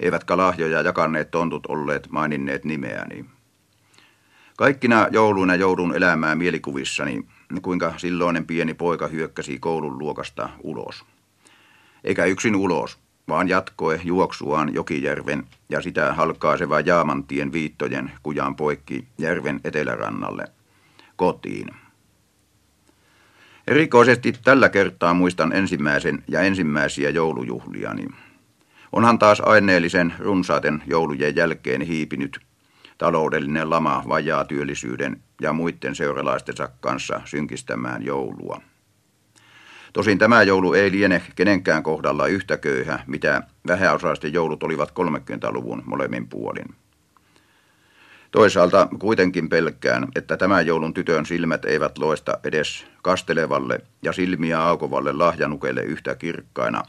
[0.00, 3.24] Eivätkä lahjoja jakanneet tontut olleet maininneet nimeäni.
[4.56, 7.26] Kaikkina jouluina joudun elämään mielikuvissani,
[7.62, 11.04] kuinka silloinen pieni poika hyökkäsi koulun luokasta ulos.
[12.04, 19.60] Eikä yksin ulos, vaan jatkoi juoksuaan Jokijärven ja sitä halkaiseva Jaamantien viittojen kujan poikki järven
[19.64, 20.44] etelärannalle
[21.16, 21.68] kotiin.
[23.66, 28.06] Erikoisesti tällä kertaa muistan ensimmäisen ja ensimmäisiä joulujuhliani.
[28.92, 32.40] Onhan taas aineellisen runsaaten joulujen jälkeen hiipinyt
[32.98, 38.60] taloudellinen lama vajaa työllisyyden ja muiden seuralaistensa kanssa synkistämään joulua.
[39.92, 46.28] Tosin tämä joulu ei liene kenenkään kohdalla yhtä köyhä, mitä vähäosaisten joulut olivat 30-luvun molemmin
[46.28, 46.74] puolin.
[48.30, 55.12] Toisaalta kuitenkin pelkään, että tämän joulun tytön silmät eivät loista edes kastelevalle ja silmiä aukovalle
[55.12, 56.82] lahjanukelle yhtä kirkkaina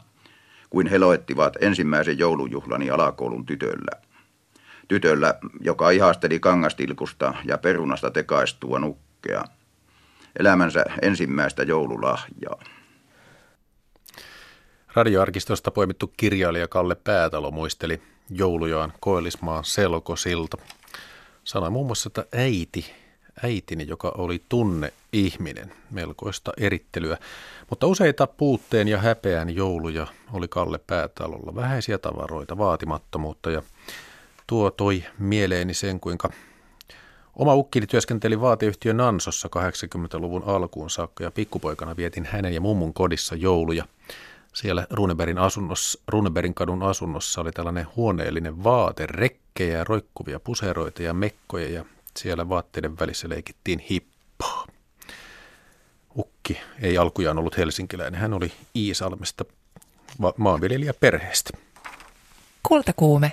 [0.70, 3.90] kuin he loettivat ensimmäisen joulujuhlani alakoulun tytöllä.
[4.88, 9.44] Tytöllä, joka ihasteli kangastilkusta ja perunasta tekaistua nukkea.
[10.38, 12.62] Elämänsä ensimmäistä joululahjaa.
[14.94, 20.56] Radioarkistosta poimittu kirjailija Kalle Päätalo muisteli joulujaan Koillismaan selkosilta.
[21.44, 22.94] Sanoi muun muassa, että äiti,
[23.42, 27.18] äitini, joka oli tunne ihminen, melkoista erittelyä.
[27.70, 31.54] Mutta useita puutteen ja häpeän jouluja oli Kalle Päätalolla.
[31.54, 33.62] Vähäisiä tavaroita, vaatimattomuutta ja
[34.46, 36.30] tuo toi mieleeni sen, kuinka
[37.36, 43.34] Oma ukkini työskenteli vaateyhtiö Nansossa 80-luvun alkuun saakka ja pikkupoikana vietin hänen ja mummun kodissa
[43.34, 43.84] jouluja–
[44.54, 51.68] siellä Runebergin, asunnossa, Runebergin kadun asunnossa oli tällainen huoneellinen vaate, rekkejä, roikkuvia puseroita ja mekkoja
[51.68, 51.84] ja
[52.16, 54.66] siellä vaatteiden välissä leikittiin hippaa.
[56.16, 59.44] Ukki ei alkujaan ollut helsinkiläinen, hän oli Iisalmesta
[61.00, 61.50] perheestä.
[62.62, 63.32] Kultakuume.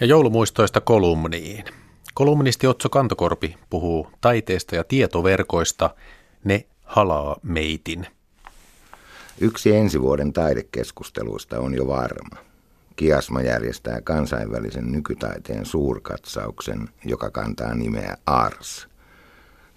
[0.00, 1.64] Ja joulumuistoista kolumniin.
[2.14, 5.90] Kolumnisti Otso Kantokorpi puhuu taiteesta ja tietoverkoista.
[6.44, 8.06] Ne halaa meitin.
[9.40, 12.36] Yksi ensi vuoden taidekeskusteluista on jo varma.
[12.96, 18.88] Kiasma järjestää kansainvälisen nykytaiteen suurkatsauksen, joka kantaa nimeä ARS.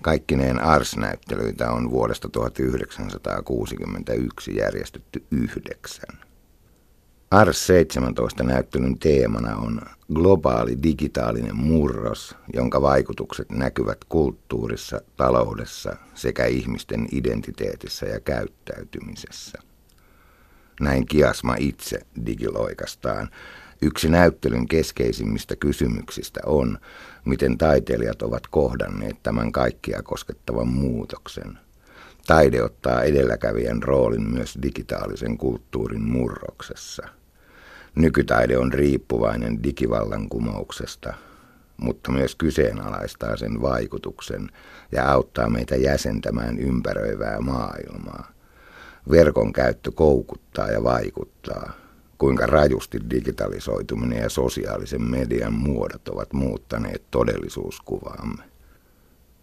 [0.01, 6.30] Kaikkineen ARS-näyttelyitä on vuodesta 1961 järjestetty yhdeksän.
[7.31, 9.81] ARS 17 näyttelyn teemana on
[10.13, 19.59] globaali digitaalinen murros, jonka vaikutukset näkyvät kulttuurissa, taloudessa sekä ihmisten identiteetissä ja käyttäytymisessä.
[20.79, 23.29] Näin Kiasma itse digiloikastaan.
[23.81, 26.77] Yksi näyttelyn keskeisimmistä kysymyksistä on,
[27.25, 31.59] miten taiteilijat ovat kohdanneet tämän kaikkia koskettavan muutoksen.
[32.27, 37.07] Taide ottaa edelläkävijän roolin myös digitaalisen kulttuurin murroksessa–
[37.95, 41.13] Nykytaide on riippuvainen digivallankumouksesta,
[41.77, 44.49] mutta myös kyseenalaistaa sen vaikutuksen
[44.91, 48.31] ja auttaa meitä jäsentämään ympäröivää maailmaa.
[49.09, 51.71] Verkon käyttö koukuttaa ja vaikuttaa,
[52.17, 58.43] kuinka rajusti digitalisoituminen ja sosiaalisen median muodot ovat muuttaneet todellisuuskuvaamme.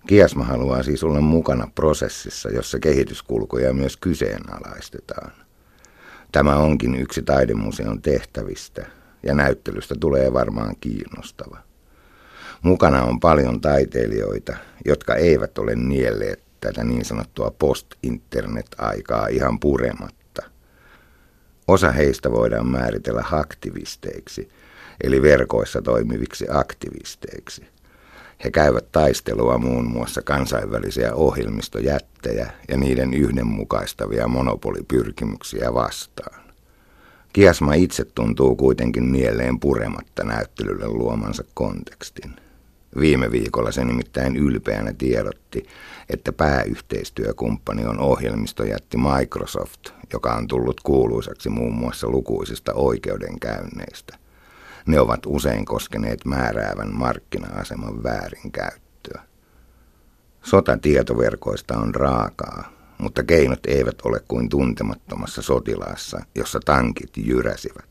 [0.06, 5.47] Kiasma haluaa siis olla mukana prosessissa, jossa kehityskulkuja myös kyseenalaistetaan.
[6.32, 8.86] Tämä onkin yksi taidemuseon tehtävistä
[9.22, 11.58] ja näyttelystä tulee varmaan kiinnostava.
[12.62, 20.42] Mukana on paljon taiteilijoita, jotka eivät ole nielleet tätä niin sanottua post-internet-aikaa ihan purematta.
[21.68, 24.48] Osa heistä voidaan määritellä aktivisteiksi,
[25.02, 27.66] eli verkoissa toimiviksi aktivisteiksi–
[28.44, 36.40] he käyvät taistelua muun muassa kansainvälisiä ohjelmistojättejä ja niiden yhdenmukaistavia monopolipyrkimyksiä vastaan.
[37.32, 42.36] Kiasma itse tuntuu kuitenkin mieleen purematta näyttelylle luomansa kontekstin.
[43.00, 45.66] Viime viikolla se nimittäin ylpeänä tiedotti,
[46.08, 54.18] että pääyhteistyökumppani on ohjelmistojätti Microsoft, joka on tullut kuuluisaksi muun muassa lukuisista oikeudenkäynneistä–
[54.88, 59.22] ne ovat usein koskeneet määräävän markkina-aseman väärinkäyttöä.
[60.42, 67.88] Sota tietoverkoista on raakaa, mutta keinot eivät ole kuin tuntemattomassa sotilaassa, jossa tankit jyräsivät.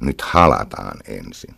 [0.00, 1.54] Nyt halataan ensin.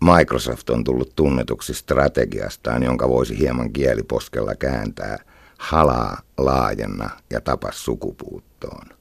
[0.00, 5.18] Microsoft on tullut tunnetuksi strategiastaan, jonka voisi hieman kieliposkella kääntää
[5.58, 8.95] halaa, laajenna ja tapa sukupuuttoon.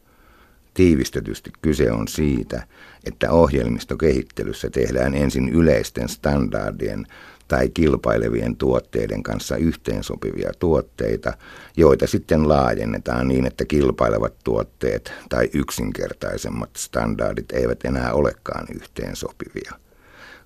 [0.76, 2.68] Tiivistetysti kyse on siitä,
[3.06, 7.08] että ohjelmistokehittelyssä tehdään ensin yleisten standardien
[7.48, 11.34] tai kilpailevien tuotteiden kanssa yhteensopivia tuotteita,
[11.78, 19.72] joita sitten laajennetaan niin, että kilpailevat tuotteet tai yksinkertaisemmat standardit eivät enää olekaan yhteensopivia.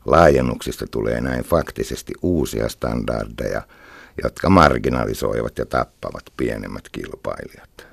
[0.05, 3.61] Laajennuksista tulee näin faktisesti uusia standardeja,
[4.23, 7.88] jotka marginalisoivat ja tappavat pienemmät kilpailijat.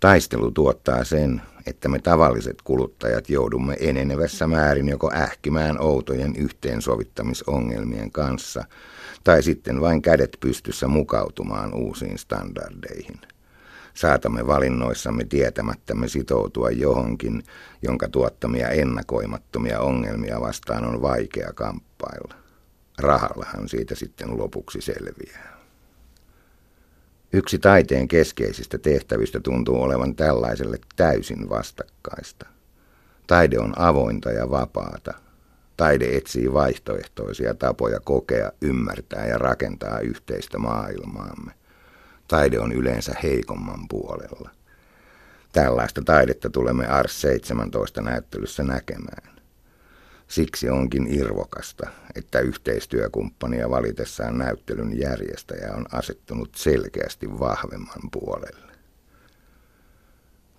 [0.00, 8.64] Taistelu tuottaa sen, että me tavalliset kuluttajat joudumme enenevässä määrin joko ähkimään outojen yhteensovittamisongelmien kanssa
[9.24, 13.20] tai sitten vain kädet pystyssä mukautumaan uusiin standardeihin.
[13.94, 17.42] Saatamme valinnoissamme tietämättämme sitoutua johonkin,
[17.82, 22.34] jonka tuottamia ennakoimattomia ongelmia vastaan on vaikea kamppailla.
[22.98, 25.59] Rahallahan siitä sitten lopuksi selviää.
[27.32, 32.46] Yksi taiteen keskeisistä tehtävistä tuntuu olevan tällaiselle täysin vastakkaista.
[33.26, 35.14] Taide on avointa ja vapaata.
[35.76, 41.52] Taide etsii vaihtoehtoisia tapoja kokea, ymmärtää ja rakentaa yhteistä maailmaamme.
[42.28, 44.50] Taide on yleensä heikomman puolella.
[45.52, 49.39] Tällaista taidetta tulemme Ars 17 näyttelyssä näkemään.
[50.30, 58.72] Siksi onkin irvokasta, että yhteistyökumppania valitessaan näyttelyn järjestäjä on asettunut selkeästi vahvemman puolelle.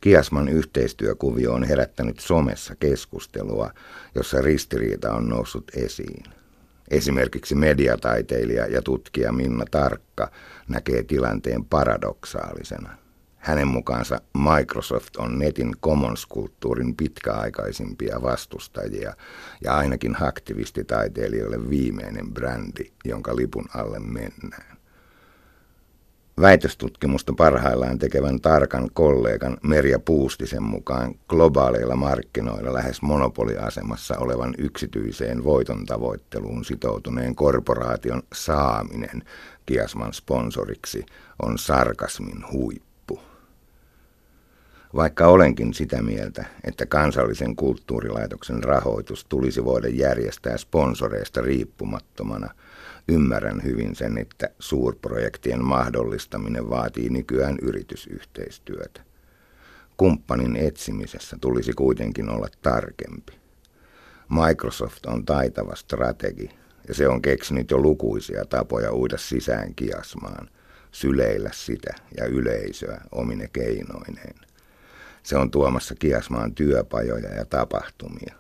[0.02, 3.72] Kiasman yhteistyökuvio on herättänyt somessa keskustelua,
[4.16, 6.24] jossa ristiriita on noussut esiin.
[6.90, 10.32] Esimerkiksi mediataiteilija ja tutkija Minna Tarkka
[10.68, 13.01] näkee tilanteen paradoksaalisena.
[13.42, 19.14] Hänen mukaansa Microsoft on netin commons-kulttuurin pitkäaikaisimpia vastustajia
[19.64, 24.78] ja ainakin aktivistitaiteilijoille viimeinen brändi, jonka lipun alle mennään.
[26.42, 35.86] Väitöstutkimusta parhaillaan tekevän tarkan kollegan Merja Puustisen mukaan globaaleilla markkinoilla lähes monopoliasemassa olevan yksityiseen voiton
[35.86, 39.24] tavoitteluun sitoutuneen korporaation saaminen
[39.66, 41.06] Kiasman sponsoriksi
[41.42, 42.91] on sarkasmin huippu.
[44.96, 52.50] Vaikka olenkin sitä mieltä, että kansallisen kulttuurilaitoksen rahoitus tulisi voida järjestää sponsoreista riippumattomana,
[53.08, 59.02] ymmärrän hyvin sen, että suurprojektien mahdollistaminen vaatii nykyään yritysyhteistyötä.
[59.98, 63.34] Kumppanin etsimisessä tulisi kuitenkin olla tarkempi.
[64.30, 66.50] Microsoft on taitava strategi
[66.88, 70.50] ja se on keksinyt jo lukuisia tapoja uida sisään kiasmaan,
[70.92, 74.51] syleillä sitä ja yleisöä omine keinoineen.
[75.24, 78.36] Se on tuomassa Kiasmaan työpajoja ja tapahtumia.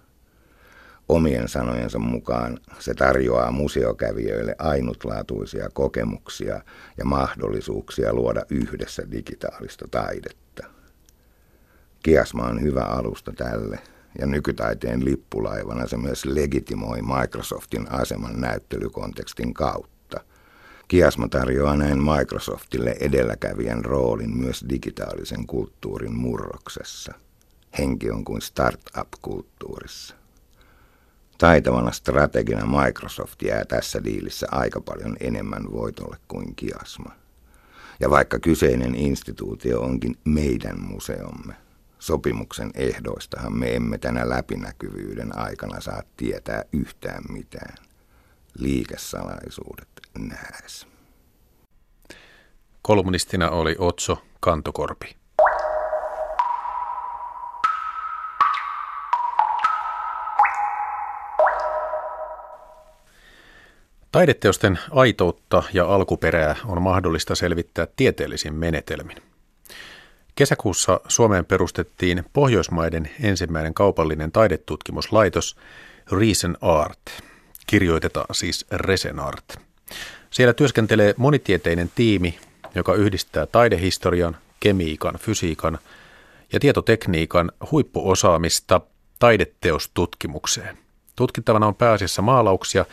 [1.09, 6.61] Omien sanojensa mukaan se tarjoaa museokävijöille ainutlaatuisia kokemuksia
[6.97, 10.63] ja mahdollisuuksia luoda yhdessä digitaalista taidetta.
[12.03, 13.79] Kiasma on hyvä alusta tälle,
[14.19, 19.90] ja nykytaiteen lippulaivana se myös legitimoi Microsoftin aseman näyttelykontekstin kautta.
[20.91, 27.13] Kiasma tarjoaa näin Microsoftille edelläkävijän roolin myös digitaalisen kulttuurin murroksessa.
[27.77, 30.15] Henki on kuin startup-kulttuurissa.
[31.37, 37.11] Taitavana strategina Microsoft jää tässä diilissä aika paljon enemmän voitolle kuin Kiasma.
[37.99, 41.53] Ja vaikka kyseinen instituutio onkin meidän museomme,
[41.99, 47.90] sopimuksen ehdoistahan me emme tänä läpinäkyvyyden aikana saa tietää yhtään mitään.
[48.59, 49.87] Liikesalaisuudet
[50.19, 50.87] nääs.
[52.81, 55.15] Kolumnistina oli Otso Kantokorpi.
[64.11, 69.17] Taideteosten aitoutta ja alkuperää on mahdollista selvittää tieteellisin menetelmin.
[70.35, 75.57] Kesäkuussa Suomeen perustettiin Pohjoismaiden ensimmäinen kaupallinen taidetutkimuslaitos
[76.11, 77.30] Reason Art.
[77.67, 79.59] Kirjoitetaan siis Resen Art.
[80.31, 82.39] Siellä työskentelee monitieteinen tiimi,
[82.75, 85.79] joka yhdistää taidehistorian, kemiikan, fysiikan
[86.53, 88.81] ja tietotekniikan huippuosaamista
[89.19, 90.77] taideteostutkimukseen.
[91.15, 92.85] Tutkittavana on pääasiassa maalauksia,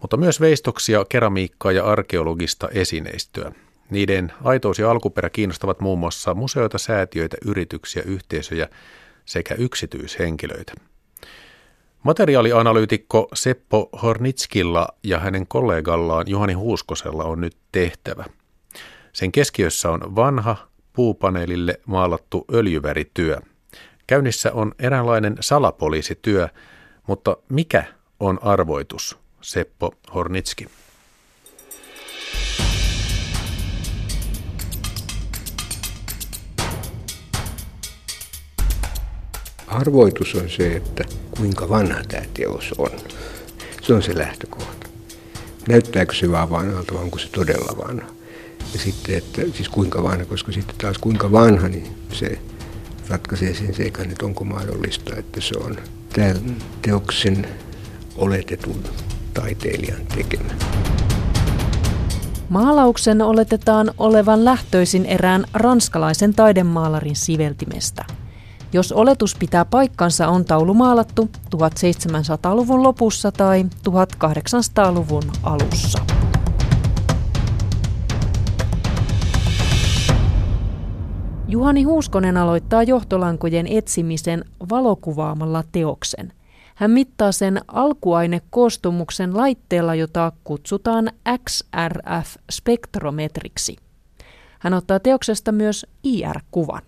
[0.00, 3.52] mutta myös veistoksia, keramiikkaa ja arkeologista esineistöä.
[3.90, 8.68] Niiden aitous ja alkuperä kiinnostavat muun muassa museoita, säätiöitä, yrityksiä, yhteisöjä
[9.24, 10.72] sekä yksityishenkilöitä.
[12.02, 18.24] Materiaalianalyytikko Seppo Hornitskilla ja hänen kollegallaan Juhani Huuskosella on nyt tehtävä.
[19.12, 20.56] Sen keskiössä on vanha,
[20.92, 23.38] puupaneelille maalattu öljyvärityö.
[24.06, 26.48] Käynnissä on eräänlainen salapoliisityö,
[27.06, 27.84] mutta mikä
[28.20, 30.66] on arvoitus, Seppo Hornitski?
[39.70, 42.90] Arvoitus on se, että kuinka vanha tämä teos on.
[43.82, 44.88] Se on se lähtökohta.
[45.68, 48.06] Näyttääkö se vaan vanhalta vai onko se todella vanha?
[48.72, 52.38] Ja sitten, että siis kuinka vanha, koska sitten taas kuinka vanha, niin se
[53.08, 55.76] ratkaisee sen seikan, että onko mahdollista, että se on
[56.12, 57.46] tämän teoksen
[58.16, 58.84] oletetun
[59.34, 60.52] taiteilijan tekemä.
[62.48, 68.04] Maalauksen oletetaan olevan lähtöisin erään ranskalaisen taidemaalarin siveltimestä–
[68.72, 75.98] jos oletus pitää paikkansa, on taulu maalattu 1700-luvun lopussa tai 1800-luvun alussa.
[81.48, 86.32] Juhani Huuskonen aloittaa johtolankojen etsimisen valokuvaamalla teoksen.
[86.74, 91.10] Hän mittaa sen alkuainekoostumuksen laitteella, jota kutsutaan
[91.50, 93.76] XRF-spektrometriksi.
[94.58, 96.82] Hän ottaa teoksesta myös IR-kuvan.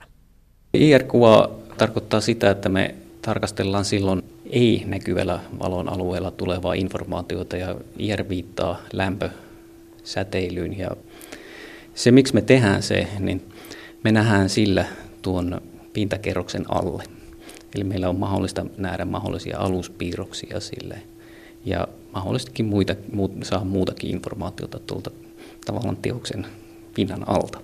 [0.74, 8.80] IR-kuva tarkoittaa sitä, että me tarkastellaan silloin ei-näkyvällä valon alueella tulevaa informaatiota ja IR viittaa
[8.92, 10.78] lämpösäteilyyn.
[10.78, 10.90] Ja
[11.94, 13.42] se, miksi me tehdään se, niin
[14.04, 14.84] me nähdään sillä
[15.22, 15.60] tuon
[15.92, 17.02] pintakerroksen alle.
[17.74, 21.02] Eli meillä on mahdollista nähdä mahdollisia aluspiirroksia sille
[21.64, 25.10] ja mahdollisestikin muita, muut, saa muutakin informaatiota tuolta
[25.66, 26.46] tavallaan teoksen
[26.94, 27.60] pinnan alta.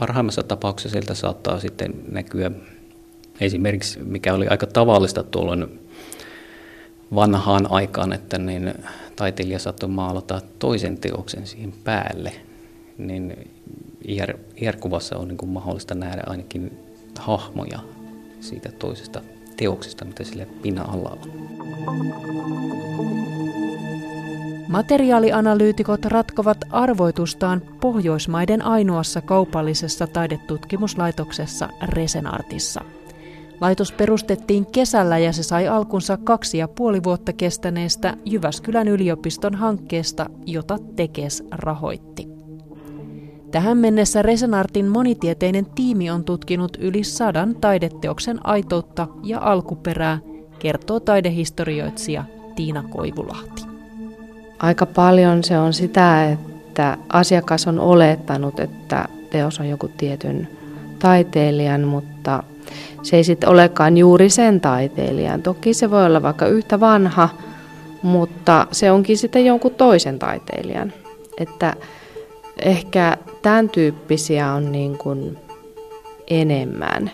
[0.00, 2.50] Parhaimmassa tapauksessa sieltä saattaa sitten näkyä
[3.40, 5.80] esimerkiksi, mikä oli aika tavallista tuolloin
[7.14, 8.74] vanhaan aikaan, että niin
[9.16, 12.32] taiteilija saattoi maalata toisen teoksen siihen päälle,
[12.98, 13.50] niin
[14.04, 14.38] IR,
[15.14, 16.78] on niin mahdollista nähdä ainakin
[17.18, 17.78] hahmoja
[18.40, 19.22] siitä toisesta
[19.56, 21.18] teoksesta, mitä sille pinnan alla on.
[24.68, 32.80] Materiaalianalyytikot ratkovat arvoitustaan Pohjoismaiden ainoassa kaupallisessa taidetutkimuslaitoksessa Resenartissa.
[33.60, 40.26] Laitos perustettiin kesällä ja se sai alkunsa kaksi ja puoli vuotta kestäneestä Jyväskylän yliopiston hankkeesta,
[40.46, 42.28] jota Tekes rahoitti.
[43.50, 50.18] Tähän mennessä Resenartin monitieteinen tiimi on tutkinut yli sadan taideteoksen aitoutta ja alkuperää,
[50.58, 52.24] kertoo taidehistorioitsija
[52.56, 53.62] Tiina Koivulahti.
[54.58, 60.48] Aika paljon se on sitä, että asiakas on olettanut, että teos on joku tietyn
[60.98, 62.42] taiteilijan, mutta
[63.02, 65.42] se ei sitten olekaan juuri sen taiteilijan.
[65.42, 67.28] Toki se voi olla vaikka yhtä vanha,
[68.02, 70.92] mutta se onkin sitten jonkun toisen taiteilijan.
[71.40, 71.74] Että
[72.62, 75.38] ehkä tämän tyyppisiä on niin kuin
[76.30, 77.10] enemmän.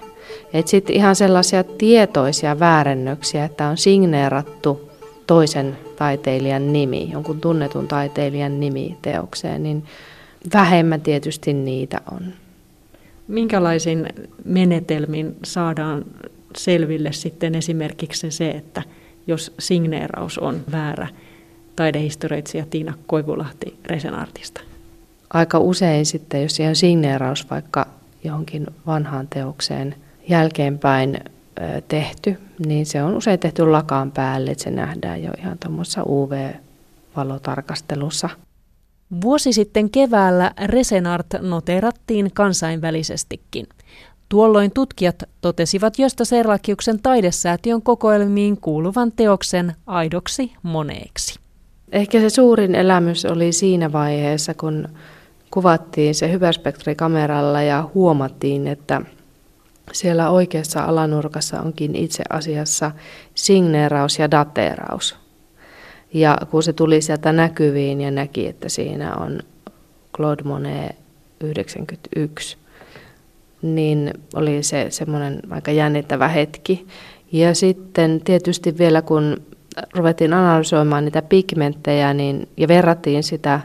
[0.64, 4.90] Sitten ihan sellaisia tietoisia väärennöksiä, että on signeerattu
[5.26, 9.84] toisen taiteilijan nimi, jonkun tunnetun taiteilijan nimi teokseen, niin
[10.54, 12.22] vähemmän tietysti niitä on.
[13.32, 14.08] Minkälaisin
[14.44, 16.04] menetelmin saadaan
[16.56, 18.82] selville sitten esimerkiksi se, että
[19.26, 21.08] jos signeeraus on väärä
[21.76, 24.60] taidehistorioitsija Tiina Koivulahti Resenartista?
[25.30, 27.86] Aika usein sitten, jos siihen signeeraus vaikka
[28.24, 29.94] johonkin vanhaan teokseen
[30.28, 31.20] jälkeenpäin
[31.88, 38.28] tehty, niin se on usein tehty lakaan päälle, että se nähdään jo ihan tuommoisessa UV-valotarkastelussa.
[39.20, 43.66] Vuosi sitten keväällä Resenart noterattiin kansainvälisestikin.
[44.28, 51.38] Tuolloin tutkijat totesivat Josta Serlakiuksen taidesäätiön kokoelmiin kuuluvan teoksen aidoksi moneeksi.
[51.92, 54.88] Ehkä se suurin elämys oli siinä vaiheessa, kun
[55.50, 59.02] kuvattiin se hyperspektrikameralla ja huomattiin, että
[59.92, 62.90] siellä oikeassa alanurkassa onkin itse asiassa
[63.34, 65.21] signeeraus ja dateeraus.
[66.14, 69.40] Ja kun se tuli sieltä näkyviin ja näki, että siinä on
[70.16, 70.96] Claude Monet
[71.40, 72.56] 91,
[73.62, 76.86] niin oli se semmoinen aika jännittävä hetki.
[77.32, 79.36] Ja sitten tietysti vielä kun
[79.94, 83.60] ruvettiin analysoimaan niitä pigmenttejä niin, ja verrattiin sitä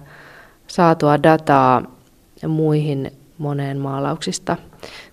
[0.68, 1.98] saatua dataa
[2.48, 4.58] muihin moneen maalauksista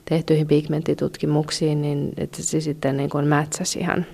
[0.04, 4.06] tehtyihin pigmenttitutkimuksiin, niin että se sitten niin kuin mätsäsi ihan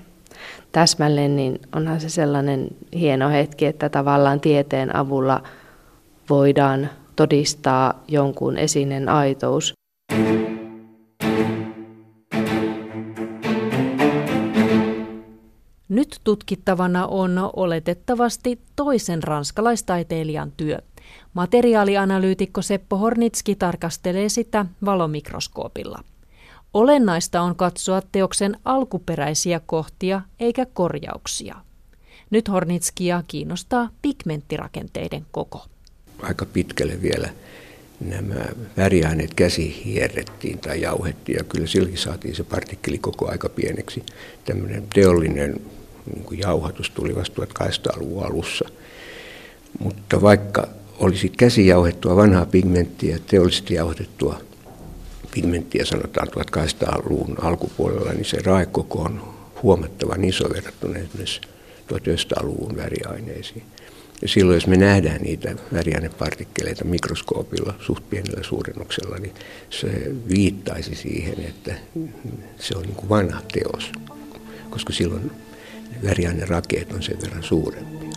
[0.72, 5.42] täsmälleen, niin onhan se sellainen hieno hetki, että tavallaan tieteen avulla
[6.30, 9.74] voidaan todistaa jonkun esinen aitous.
[15.88, 20.78] Nyt tutkittavana on oletettavasti toisen ranskalaistaiteilijan työ.
[21.34, 25.98] Materiaalianalyytikko Seppo Hornitski tarkastelee sitä valomikroskoopilla.
[26.74, 31.56] Olennaista on katsoa teoksen alkuperäisiä kohtia eikä korjauksia.
[32.30, 35.66] Nyt Hornitskia kiinnostaa pigmenttirakenteiden koko.
[36.22, 37.28] Aika pitkälle vielä
[38.00, 38.44] nämä
[38.76, 44.02] väriaineet käsi hierrettiin tai jauhettiin ja kyllä silläkin saatiin se partikkeli koko aika pieneksi.
[44.44, 45.60] Tämmöinen teollinen
[46.14, 48.68] niin jauhatus tuli vasta 1800-luvun alussa.
[49.78, 50.68] Mutta vaikka
[50.98, 54.40] olisi käsijauhettua vanhaa pigmenttiä, teollisesti jauhetettua
[55.34, 61.40] pigmenttiä sanotaan 1800-luvun alkupuolella, niin se raekoko on huomattavan iso verrattuna esimerkiksi
[61.92, 63.62] 1900-luvun väriaineisiin.
[64.22, 69.34] Ja silloin, jos me nähdään niitä väriainepartikkeleita mikroskoopilla suht pienellä suurennuksella, niin
[69.70, 69.88] se
[70.28, 71.74] viittaisi siihen, että
[72.58, 73.92] se on niin kuin vanha teos,
[74.70, 75.30] koska silloin
[76.04, 78.10] väriainerakeet on sen verran suurempia.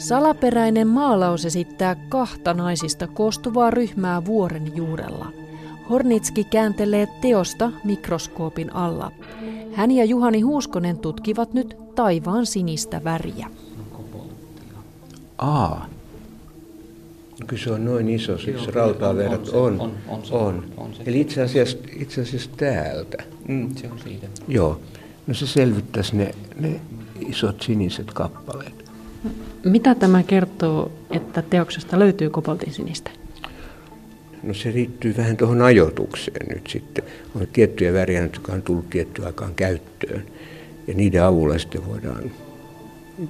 [0.00, 5.32] Salaperäinen maalaus esittää kahta naisista koostuvaa ryhmää vuoren juurella.
[5.90, 9.12] Hornitski kääntelee teosta mikroskoopin alla.
[9.72, 13.50] Hän ja Juhani Huuskonen tutkivat nyt taivaan sinistä väriä.
[15.38, 15.86] Aa.
[17.46, 19.80] Kyllä se on noin iso, siis rautaverot on.
[19.80, 20.64] On, on, on, on.
[20.76, 21.02] on se.
[21.06, 23.22] Eli itse asiassa, itse asiassa täältä.
[23.48, 24.26] Mm, se on siitä.
[24.48, 24.80] Joo.
[25.26, 26.80] No se selvittäisi ne, ne
[27.28, 28.89] isot siniset kappaleet.
[29.64, 33.10] Mitä tämä kertoo, että teoksesta löytyy koboltin sinistä?
[34.42, 37.04] No se liittyy vähän tuohon ajoitukseen nyt sitten.
[37.34, 40.22] On tiettyjä väriä, jotka on tullut tiettyä aikaan käyttöön.
[40.86, 42.30] Ja niiden avulla sitten voidaan,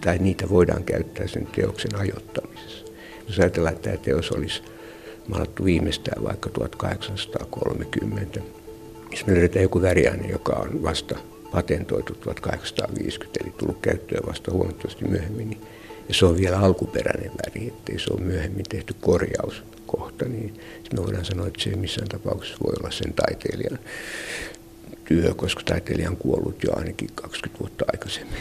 [0.01, 2.87] tai niitä voidaan käyttää sen teoksen ajoittamisessa.
[3.28, 4.62] Jos ajatellaan, että tämä teos olisi
[5.28, 8.41] maalattu viimeistään vaikka 1830,
[9.11, 11.18] missä me löydetään joku väriaine, joka on vasta
[11.53, 15.61] patentoitu 1850, eli tullut käyttöön vasta huomattavasti myöhemmin, niin
[16.11, 20.61] ja se on vielä alkuperäinen väri, ettei se ole myöhemmin tehty korjauskohta, niin
[20.93, 23.79] me voidaan sanoa, että se ei missään tapauksessa voi olla sen taiteilijan
[25.05, 28.39] työ, koska taiteilija on kuollut jo ainakin 20 vuotta aikaisemmin.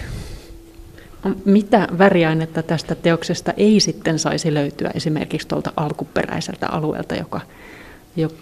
[1.45, 7.41] Mitä väriainetta tästä teoksesta ei sitten saisi löytyä esimerkiksi tuolta alkuperäiseltä alueelta, joka,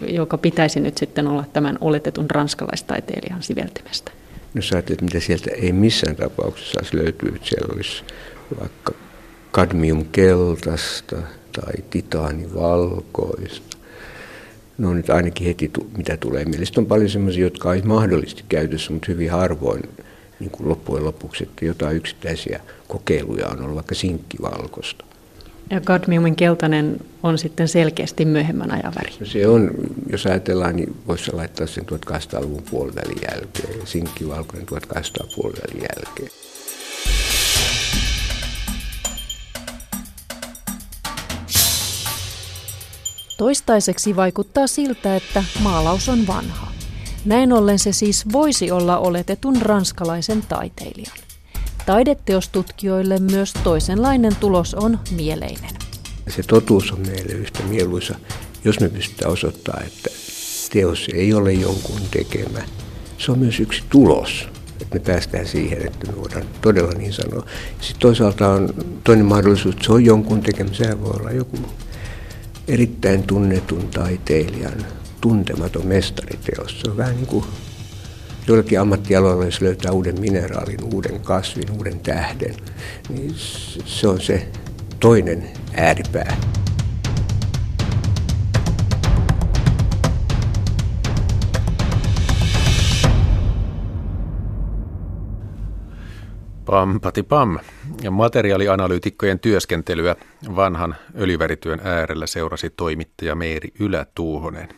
[0.08, 4.12] joka pitäisi nyt sitten olla tämän oletetun ranskalaistaiteilijan siveltimestä?
[4.54, 8.04] No sä että mitä sieltä ei missään tapauksessa saisi löytyä, että siellä olisi
[8.60, 8.94] vaikka
[9.58, 11.16] kadmiumkeltaista
[11.52, 13.76] tai titaanivalkoista.
[14.78, 16.68] No nyt ainakin heti, mitä tulee mieleen.
[16.76, 19.82] On paljon sellaisia, jotka olisi mahdollisesti käytössä, mutta hyvin harvoin
[20.40, 25.04] niin kuin loppujen lopuksi, että jotain yksittäisiä kokeiluja on ollut vaikka sinkkivalkoista.
[25.70, 29.12] Ja kadmiumin keltainen on sitten selkeästi myöhemmän ajan väri.
[29.20, 29.70] No se on,
[30.10, 36.47] jos ajatellaan, niin voisi laittaa sen 1800-luvun puolivälin jälkeen sinkkivalkoinen 1800 puolivälin jälkeen.
[43.38, 46.72] Toistaiseksi vaikuttaa siltä, että maalaus on vanha.
[47.24, 51.18] Näin ollen se siis voisi olla oletetun ranskalaisen taiteilijan.
[51.86, 55.70] Taideteostutkijoille myös toisenlainen tulos on mieleinen.
[56.28, 58.14] Se totuus on meille yhtä mieluisa,
[58.64, 60.10] jos me pystytään osoittamaan, että
[60.72, 62.60] teos ei ole jonkun tekemä.
[63.18, 64.48] Se on myös yksi tulos,
[64.80, 67.46] että me päästään siihen, että me voidaan todella niin sanoa.
[67.80, 68.74] Sitten toisaalta on
[69.04, 70.72] toinen mahdollisuus, että se on jonkun tekemä.
[70.72, 71.58] Sehän voi olla joku
[72.68, 74.86] erittäin tunnetun taiteilijan
[75.20, 76.80] tuntematon mestariteos.
[76.80, 77.44] Se on vähän niin kuin
[78.46, 82.54] joillakin ammattialoilla, jos löytää uuden mineraalin, uuden kasvin, uuden tähden,
[83.08, 83.34] niin
[83.84, 84.48] se on se
[85.00, 86.36] toinen ääripää.
[96.70, 97.58] Pampati pam.
[98.02, 100.16] Ja materiaalianalyytikkojen työskentelyä
[100.56, 104.68] vanhan öljyvärityön äärellä seurasi toimittaja Meeri Ylätuuhonen.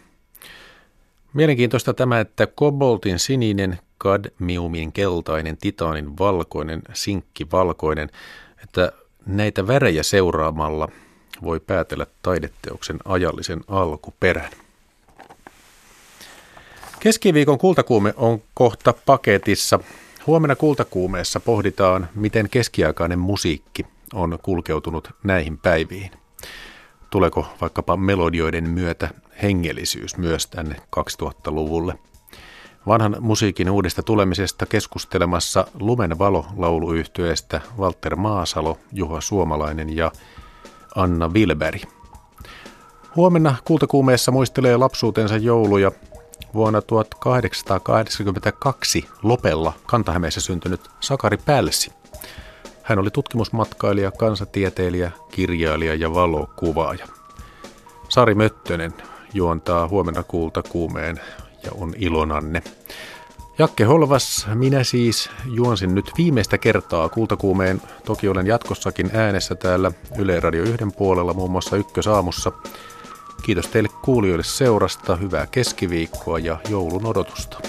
[1.32, 8.10] Mielenkiintoista tämä, että koboltin sininen, kadmiumin keltainen, titaanin valkoinen, sinkki valkoinen,
[8.64, 8.92] että
[9.26, 10.88] näitä värejä seuraamalla
[11.42, 14.50] voi päätellä taideteoksen ajallisen alkuperän.
[17.00, 19.80] Keskiviikon kultakuume on kohta paketissa.
[20.26, 26.10] Huomenna kultakuumeessa pohditaan, miten keskiaikainen musiikki on kulkeutunut näihin päiviin.
[27.10, 29.08] Tuleeko vaikkapa melodioiden myötä
[29.42, 31.98] hengellisyys myös tänne 2000-luvulle?
[32.86, 40.12] Vanhan musiikin uudesta tulemisesta keskustelemassa Lumen valo lauluyhtyeestä Walter Maasalo, Juha Suomalainen ja
[40.94, 41.80] Anna Wilberi.
[43.16, 45.92] Huomenna kultakuumeessa muistelee lapsuutensa jouluja
[46.54, 51.92] vuonna 1882 Lopella Kantahämeessä syntynyt Sakari Pälsi.
[52.82, 57.06] Hän oli tutkimusmatkailija, kansatieteilijä, kirjailija ja valokuvaaja.
[58.08, 58.94] Sari Möttönen
[59.34, 61.20] juontaa huomenna kuulta kuumeen
[61.64, 62.62] ja on ilonanne.
[63.58, 67.82] Jakke Holvas, minä siis juonsin nyt viimeistä kertaa kultakuumeen.
[68.04, 72.52] Toki olen jatkossakin äänessä täällä Yle Radio 1 puolella, muun muassa Ykkösaamussa.
[73.42, 77.60] Kiitos teille kuulijoille seurasta, hyvää keskiviikkoa ja joulun odotusta.